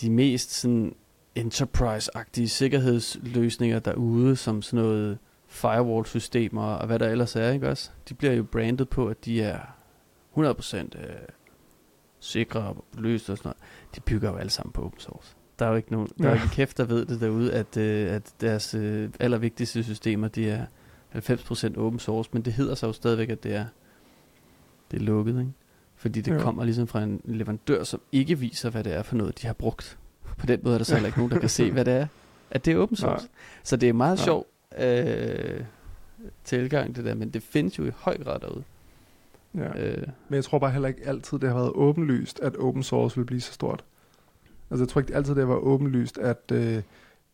[0.00, 0.94] de mest sådan
[1.34, 5.18] enterprise-agtige sikkerhedsløsninger derude, som sådan noget
[5.56, 7.90] firewall-systemer og hvad der ellers er, ikke også?
[8.08, 9.58] De bliver jo brandet på, at de er
[10.36, 10.82] 100% øh,
[12.20, 13.56] sikre og løst og sådan noget.
[13.96, 15.34] De bygger jo alle sammen på open source.
[15.58, 16.34] Der er jo ikke nogen, der er Ja.
[16.42, 20.66] ikke kæft, der ved det derude, at, øh, at deres øh, allervigtigste systemer, de er
[21.14, 23.64] 90% open source, men det hedder sig jo stadigvæk, at det er,
[24.90, 25.52] det er lukket, ikke?
[25.96, 26.40] Fordi det jo.
[26.40, 29.54] kommer ligesom fra en leverandør, som ikke viser, hvad det er for noget, de har
[29.54, 29.98] brugt.
[30.38, 32.06] På den måde er der så heller ikke nogen, der kan se, hvad det er.
[32.50, 33.24] At det er open source.
[33.24, 33.30] Nej.
[33.62, 34.24] Så det er meget Nej.
[34.24, 34.46] sjov
[34.78, 35.64] øh,
[36.44, 38.64] tilgang, det der, men det findes jo i høj grad derude.
[39.54, 39.86] Ja.
[39.86, 43.16] Øh, Men jeg tror bare heller ikke altid, det har været åbenlyst, at open source
[43.16, 43.84] vil blive så stort.
[44.70, 46.82] Altså jeg tror ikke altid, det har været åbenlyst, at øh,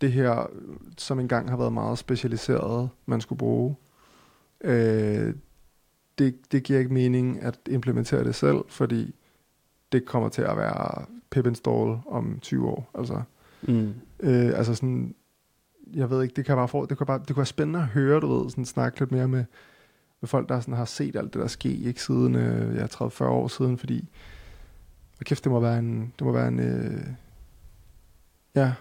[0.00, 0.50] det her,
[0.98, 3.76] som engang har været meget specialiseret, man skulle bruge,
[4.60, 5.34] øh,
[6.18, 9.14] det, det giver ikke mening at implementere det selv, fordi
[9.92, 12.90] det kommer til at være pip install om 20 år.
[12.94, 13.22] Altså,
[13.62, 13.94] mm.
[14.20, 15.14] øh, altså sådan,
[15.94, 17.86] jeg ved ikke, det kan bare få, det kan bare, det kunne være spændende at
[17.86, 19.44] høre, du ved, sådan snakke lidt mere med,
[20.20, 23.24] med folk, der sådan har set alt det der ske, ikke siden, øh, ja, 30-40
[23.24, 24.08] år siden, fordi,
[25.20, 27.06] og kæft, det må være en, det må være en, øh,
[28.54, 28.72] ja,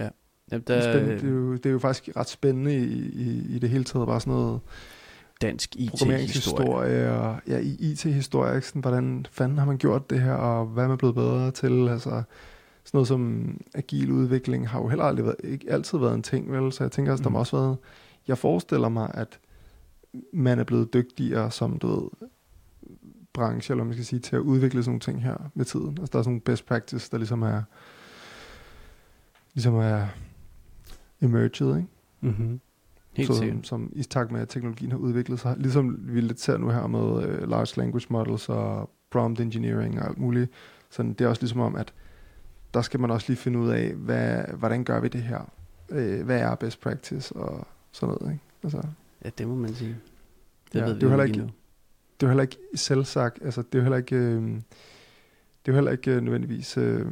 [0.00, 0.08] Ja.
[0.52, 3.58] Jamen, der, spændende, det, er jo, det er jo faktisk ret spændende i, i, i
[3.58, 4.60] det hele taget, bare sådan noget
[5.42, 7.12] dansk IT-historie.
[7.12, 8.66] og ja, i IT-historie, ikke?
[8.66, 11.88] Sådan, hvordan fanden har man gjort det her, og hvad er man blevet bedre til,
[11.88, 12.22] altså,
[12.84, 16.52] sådan noget som agil udvikling har jo heller aldrig været, ikke altid været en ting,
[16.52, 16.72] vel?
[16.72, 17.32] Så jeg tænker også, der Mm.
[17.32, 17.76] må også været,
[18.28, 19.38] jeg forestiller mig, at
[20.32, 22.28] man er blevet dygtigere som, du ved,
[23.32, 25.98] branche, eller man skal sige, til at udvikle sådan nogle ting her med tiden.
[26.00, 27.62] Altså der er sådan nogle best practice, der ligesom er,
[29.54, 30.06] ligesom er
[31.20, 31.88] emerged, ikke?
[32.20, 32.60] Mm-hmm.
[33.12, 33.66] Helt så, sikkert.
[33.66, 35.54] som i takt med, at teknologien har udviklet sig.
[35.58, 40.08] Ligesom vi lidt ser nu her med uh, large language models og prompt engineering og
[40.08, 40.50] alt muligt.
[40.90, 41.92] Så det er også ligesom om, at
[42.74, 45.50] der skal man også lige finde ud af, hvad, hvordan gør vi det her?
[45.88, 47.36] Uh, hvad er best practice?
[47.36, 48.44] Og sådan noget, ikke?
[48.62, 48.82] Altså,
[49.24, 49.96] Ja, det må man sige.
[50.72, 51.50] Det Ja, ved det vi er jo heller ikke endnu.
[52.20, 54.42] det er heller ikke selv sagt, altså det er heller ikke, øh,
[55.66, 57.06] det er heller ikke øh, nødvendigvis, øh,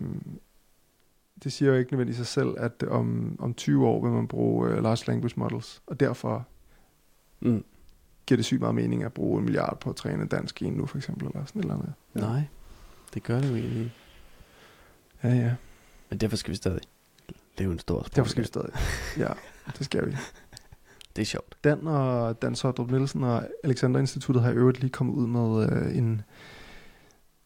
[1.44, 4.68] det siger jo ikke nødvendigvis sig selv, at om, om 20 år vil man bruge
[4.70, 6.46] øh, large language models, og derfor
[7.40, 7.64] Mm.
[8.26, 10.86] giver det sygt meget mening at bruge en milliard på at træne dansk en nu,
[10.86, 11.92] for eksempel, eller sådan et eller andet.
[12.14, 12.20] Ja.
[12.20, 12.42] Nej,
[13.14, 13.92] det gør det jo ikke.
[15.22, 15.54] Ja, ja.
[16.10, 16.80] Men derfor skal vi stadig
[17.58, 18.16] leve en stor sport.
[18.16, 18.70] Derfor skal vi stadig.
[19.18, 19.28] Ja,
[19.78, 20.16] det skal vi.
[21.16, 21.56] Det er sjovt.
[21.64, 25.72] Dan og Dan Sodrup Nielsen og Alexander Instituttet har i øvrigt lige kommet ud med
[25.72, 26.22] øh, en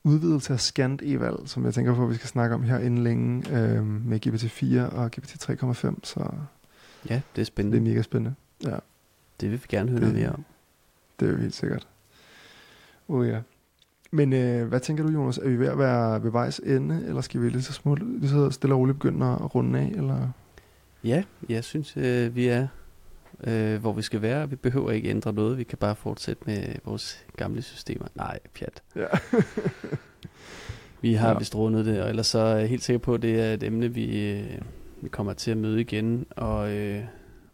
[0.04, 3.04] udvidelse af Scant Eval, som jeg tænker på, at vi skal snakke om her inden
[3.04, 6.20] længe, øh, med GPT-4 og GPT-3,5, så
[7.08, 7.76] Ja, det er det er spændende.
[7.78, 8.34] Det, mega spændende.
[8.64, 8.76] Ja,
[9.40, 10.44] det vil vi gerne høre Det- mere om.
[11.20, 11.88] det er jo helt sikkert.
[13.08, 13.40] Oh, ja.
[14.14, 15.38] Men øh, hvad tænker du, Jonas?
[15.38, 18.30] Er vi ved at være ved vejs ende, eller skal vi lige så, smut, lige
[18.30, 19.92] så stille og roligt begynde at runde af?
[19.96, 20.28] Eller?
[21.04, 22.66] Ja, jeg synes, øh, vi er,
[23.44, 24.50] øh, hvor vi skal være.
[24.50, 25.58] Vi behøver ikke ændre noget.
[25.58, 28.06] Vi kan bare fortsætte med vores gamle systemer.
[28.14, 28.82] Nej, pjat.
[28.96, 29.06] Ja.
[31.00, 31.38] Vi har ja.
[31.38, 33.62] vist rundet det, og ellers så er jeg helt sikker på, at det er et
[33.62, 34.58] emne, vi, øh,
[35.00, 36.26] vi kommer til at møde igen.
[36.36, 37.04] Og øh,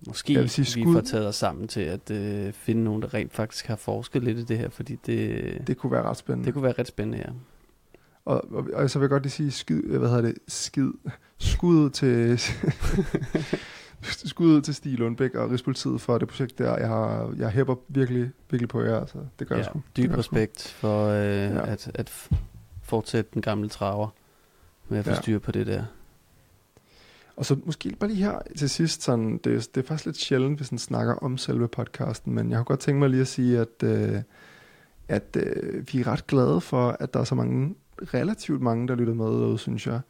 [0.07, 3.03] måske Jeg vil sige vi skud- får taget os sammen til at øh, finde nogen,
[3.03, 6.16] der rent faktisk har forsket lidt i det her, fordi det, det, kunne være ret
[6.16, 6.46] spændende.
[6.46, 7.30] det kunne være ret spændende, ja.
[8.24, 10.90] Og, og, og så vil jeg godt lige sige skid, hvad hedder det, skid,
[11.38, 12.38] skud til
[14.26, 16.76] skud til Stig Lundbæk og Rigspolitiet for det projekt der.
[16.78, 19.01] Jeg, har, jeg hæpper virkelig, virkelig på jer.
[19.01, 19.18] Altså.
[19.38, 19.82] Det gør ja jeg sgu.
[19.96, 20.18] Dyb jeg sgu.
[20.18, 21.66] respekt for øh, Ja.
[21.72, 22.28] at, at
[22.82, 24.09] fortsætte den gamle traver
[24.88, 25.20] med at få ja.
[25.20, 25.84] styr på det der.
[27.39, 30.16] Og så måske bare lige her til sidst, sådan, det, er- det er faktisk lidt
[30.16, 33.28] sjældent, hvis man snakker om selve podcasten, men jeg har godt tænkt mig lige at
[33.28, 34.22] sige, at, øh,
[35.09, 37.74] at øh, vi er ret glade for, at der er så mange,
[38.14, 40.01] relativt mange, der lytter med derude, synes jeg.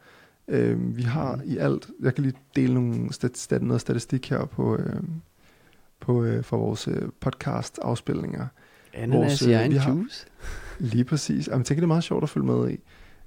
[0.47, 1.43] Øh, vi har Mhm.
[1.45, 4.99] i alt, jeg kan lige dele nogle stat, stat, noget statistik her på, øh,
[5.99, 8.47] på øh, for vores øh, podcast afspilninger.
[8.93, 10.25] Ananas Vores, i øh, egen vi har- juice.
[10.79, 11.47] Lige præcis.
[11.47, 12.79] Jamen, tænker, det er meget sjovt at følge med i.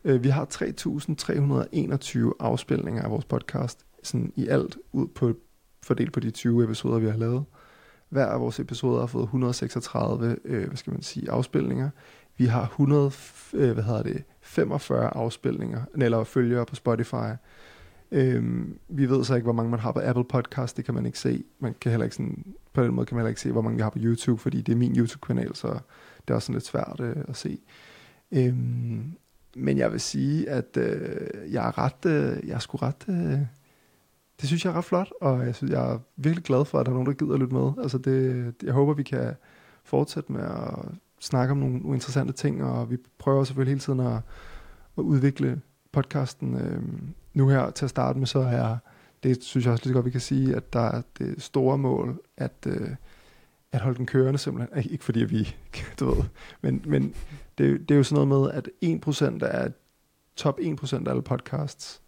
[0.05, 5.33] Øh, Vi har 3.321 afspilninger af vores podcast, sådan i alt, ud på,
[5.83, 7.45] fordelt på de 20 episoder, vi har lavet.
[8.09, 11.91] Hver af vores episoder har fået 136, øh, hvad skal man sige, afspilninger.
[12.37, 13.13] Vi har 100,
[13.55, 17.33] øh, hvad hedder det, 45 afspilninger, eller følgere på Spotify.
[18.13, 21.07] Øhm, vi ved så ikke, hvor mange man har på Apple Podcast, det kan man
[21.07, 21.45] ikke se.
[21.59, 23.77] Man kan heller ikke sådan, på den måde kan man heller ikke se, hvor mange
[23.77, 26.67] vi har på YouTube, fordi det er min YouTube-kanal, så det er også sådan lidt
[26.67, 27.59] svært øh, at se.
[28.33, 29.13] Øhm,
[29.57, 33.39] men jeg vil sige, at øh, jeg er ret, øh, jeg er sgu ret, øh,
[34.43, 36.87] det synes jeg er ret flot, og jeg, synes, jeg er virkelig glad for, at
[36.87, 37.73] der er nogen, der gider at lytte med.
[37.83, 39.35] Altså det, jeg håber, vi kan
[39.85, 40.79] fortsætte med at
[41.21, 44.17] snakke om nogle, interessante ting, og vi prøver selvfølgelig hele tiden at,
[44.99, 45.61] at udvikle
[45.93, 46.55] podcasten.
[46.55, 48.77] Øhm, nu her til at starte med, så er
[49.23, 52.21] det synes jeg også lidt godt, vi kan sige, at der er det store mål,
[52.37, 52.89] at, øh,
[53.73, 54.93] at holde den kørende simpelthen.
[54.93, 55.57] Ikke fordi vi,
[56.01, 56.25] du ved,
[56.61, 57.15] men, men
[57.59, 58.69] det, det er jo sådan noget med, at
[59.43, 59.73] 1% af
[60.37, 62.02] top 1% af alle podcasts,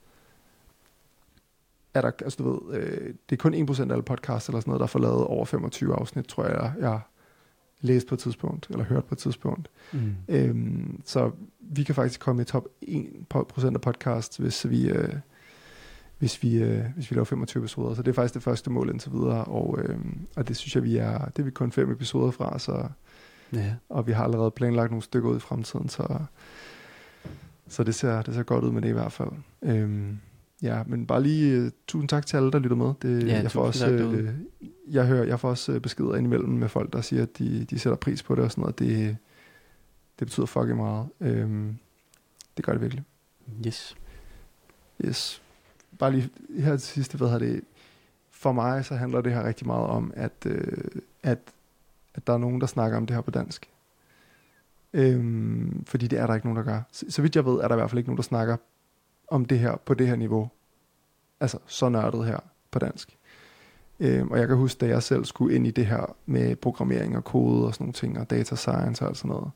[1.94, 4.70] er der, altså du ved, øh, det er kun 1% af alle podcasts eller sådan
[4.70, 7.00] noget, der får lavet over 25 afsnit, tror jeg, jeg
[7.80, 9.68] læste på et tidspunkt, eller hørt på et tidspunkt.
[9.92, 10.14] Mm.
[10.28, 11.30] Øhm, så
[11.60, 15.14] vi kan faktisk komme i top 1% af podcasts, hvis vi, øh,
[16.18, 17.94] hvis vi, øh, hvis vi laver 25 episoder.
[17.94, 19.98] Så det er faktisk det første mål indtil videre, og, øh,
[20.36, 22.88] og det synes jeg, vi er, det er vi kun fem episoder fra, så,
[23.52, 23.74] Ja.
[23.88, 26.18] og vi har allerede planlagt nogle stykker ud i fremtiden, så,
[27.68, 29.30] så det, ser, det ser godt ud med det i hvert fald.
[29.62, 30.18] Øhm,
[30.64, 32.92] ja, men bare lige uh, tusind tak til alle, der lytter med.
[33.02, 34.34] Det, Ja, jeg får også, tak derude.
[34.88, 37.78] jeg, hører, jeg får også øh, beskeder indimellem med folk, der siger, at de, de
[37.78, 38.78] sætter pris på det og sådan noget.
[38.78, 39.16] Det,
[40.18, 41.08] det betyder fucking meget.
[41.20, 41.76] Øhm,
[42.56, 43.04] det gør det virkelig.
[43.66, 43.96] Yes.
[45.04, 45.42] Yes.
[45.98, 47.60] Bare lige her til sidst, hvad har det?
[48.30, 50.84] For mig så handler det her rigtig meget om, at, øh,
[51.22, 51.38] at,
[52.14, 53.70] at der er nogen, der snakker om det her på dansk.
[54.92, 56.80] Øhm, fordi det er der ikke nogen, der gør.
[56.92, 58.56] Så, så vidt jeg ved, er der i hvert fald ikke nogen, der snakker
[59.28, 60.50] om det her på det her niveau.
[61.40, 62.38] Altså så nørdet her
[62.70, 63.18] på dansk.
[64.00, 67.16] Øhm, og jeg kan huske, da jeg selv skulle ind i det her med programmering
[67.16, 69.50] og kode og sådan nogle ting, og data science og alt sådan noget,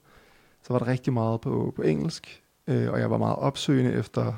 [0.62, 4.34] så var der rigtig meget på, på engelsk, øh, og jeg var meget opsøgende efter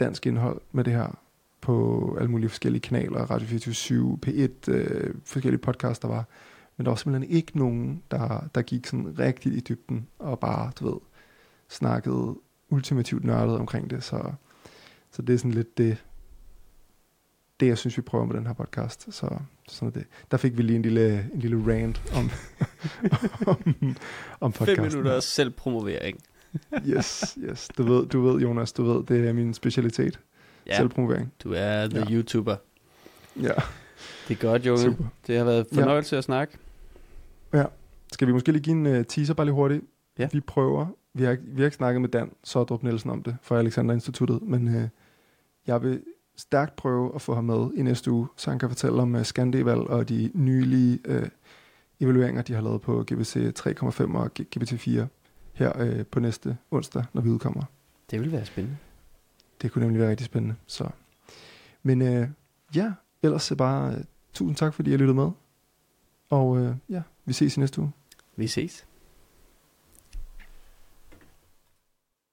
[0.00, 1.18] dansk indhold med det her
[1.60, 6.24] på alle mulige forskellige kanaler, Radio 24 P1, øh, forskellige podcasts, der var.
[6.76, 10.70] Men der var simpelthen ikke nogen, der, der gik sådan rigtigt i dybden og bare,
[10.80, 11.00] du ved,
[11.68, 12.36] snakkede
[12.70, 14.04] ultimativt nørdet omkring det.
[14.04, 14.32] Så,
[15.12, 16.04] så det er sådan lidt det,
[17.60, 19.14] det, jeg synes, vi prøver med den her podcast.
[19.14, 19.38] Så
[19.68, 20.06] sådan det.
[20.30, 22.30] Der fik vi lige en lille, en lille rant om,
[23.52, 23.96] om,
[24.40, 24.76] om podcasten.
[24.76, 26.20] Fem minutter selvpromovering.
[26.86, 27.68] Yes, yes.
[27.78, 30.20] Du ved, du ved, Jonas, du ved, det er min specialitet.
[30.66, 31.32] Ja, Selvpromovering.
[31.44, 32.10] du er the Ja.
[32.10, 32.56] YouTuber.
[33.36, 33.52] Ja.
[34.28, 34.82] Det er godt, Junge.
[34.82, 35.04] Super.
[35.26, 36.18] Det har været fornøjelse ja.
[36.18, 36.58] at snakke.
[38.12, 39.84] Skal vi måske lige give en uh, teaser bare lige hurtigt?
[40.18, 40.28] Ja.
[40.32, 40.86] Vi prøver,
[41.18, 44.42] vi har, vi har ikke snakket med Dan Sodrup Nielsen om det fra Alexander Instituttet,
[44.42, 44.82] men uh,
[45.66, 46.02] jeg vil
[46.36, 49.22] stærkt prøve at få ham med i næste uge, så han kan fortælle om uh,
[49.22, 51.28] Scandival og de nylige uh,
[52.00, 55.08] evalueringer, de har lavet på GBC 3,5 og G- GBT 4
[55.52, 57.62] her uh, på næste onsdag, når vi udkommer.
[58.10, 58.76] Det vil være spændende.
[59.62, 60.54] Det kunne nemlig være rigtig spændende.
[60.66, 60.88] Så.
[61.82, 62.28] Men uh,
[62.76, 62.92] ja,
[63.22, 63.96] ellers så bare uh,
[64.32, 65.30] tusind tak, fordi I har lyttet med.
[66.30, 67.92] Og uh, ja, vi ses i næste uge.
[68.36, 68.86] Vi ses.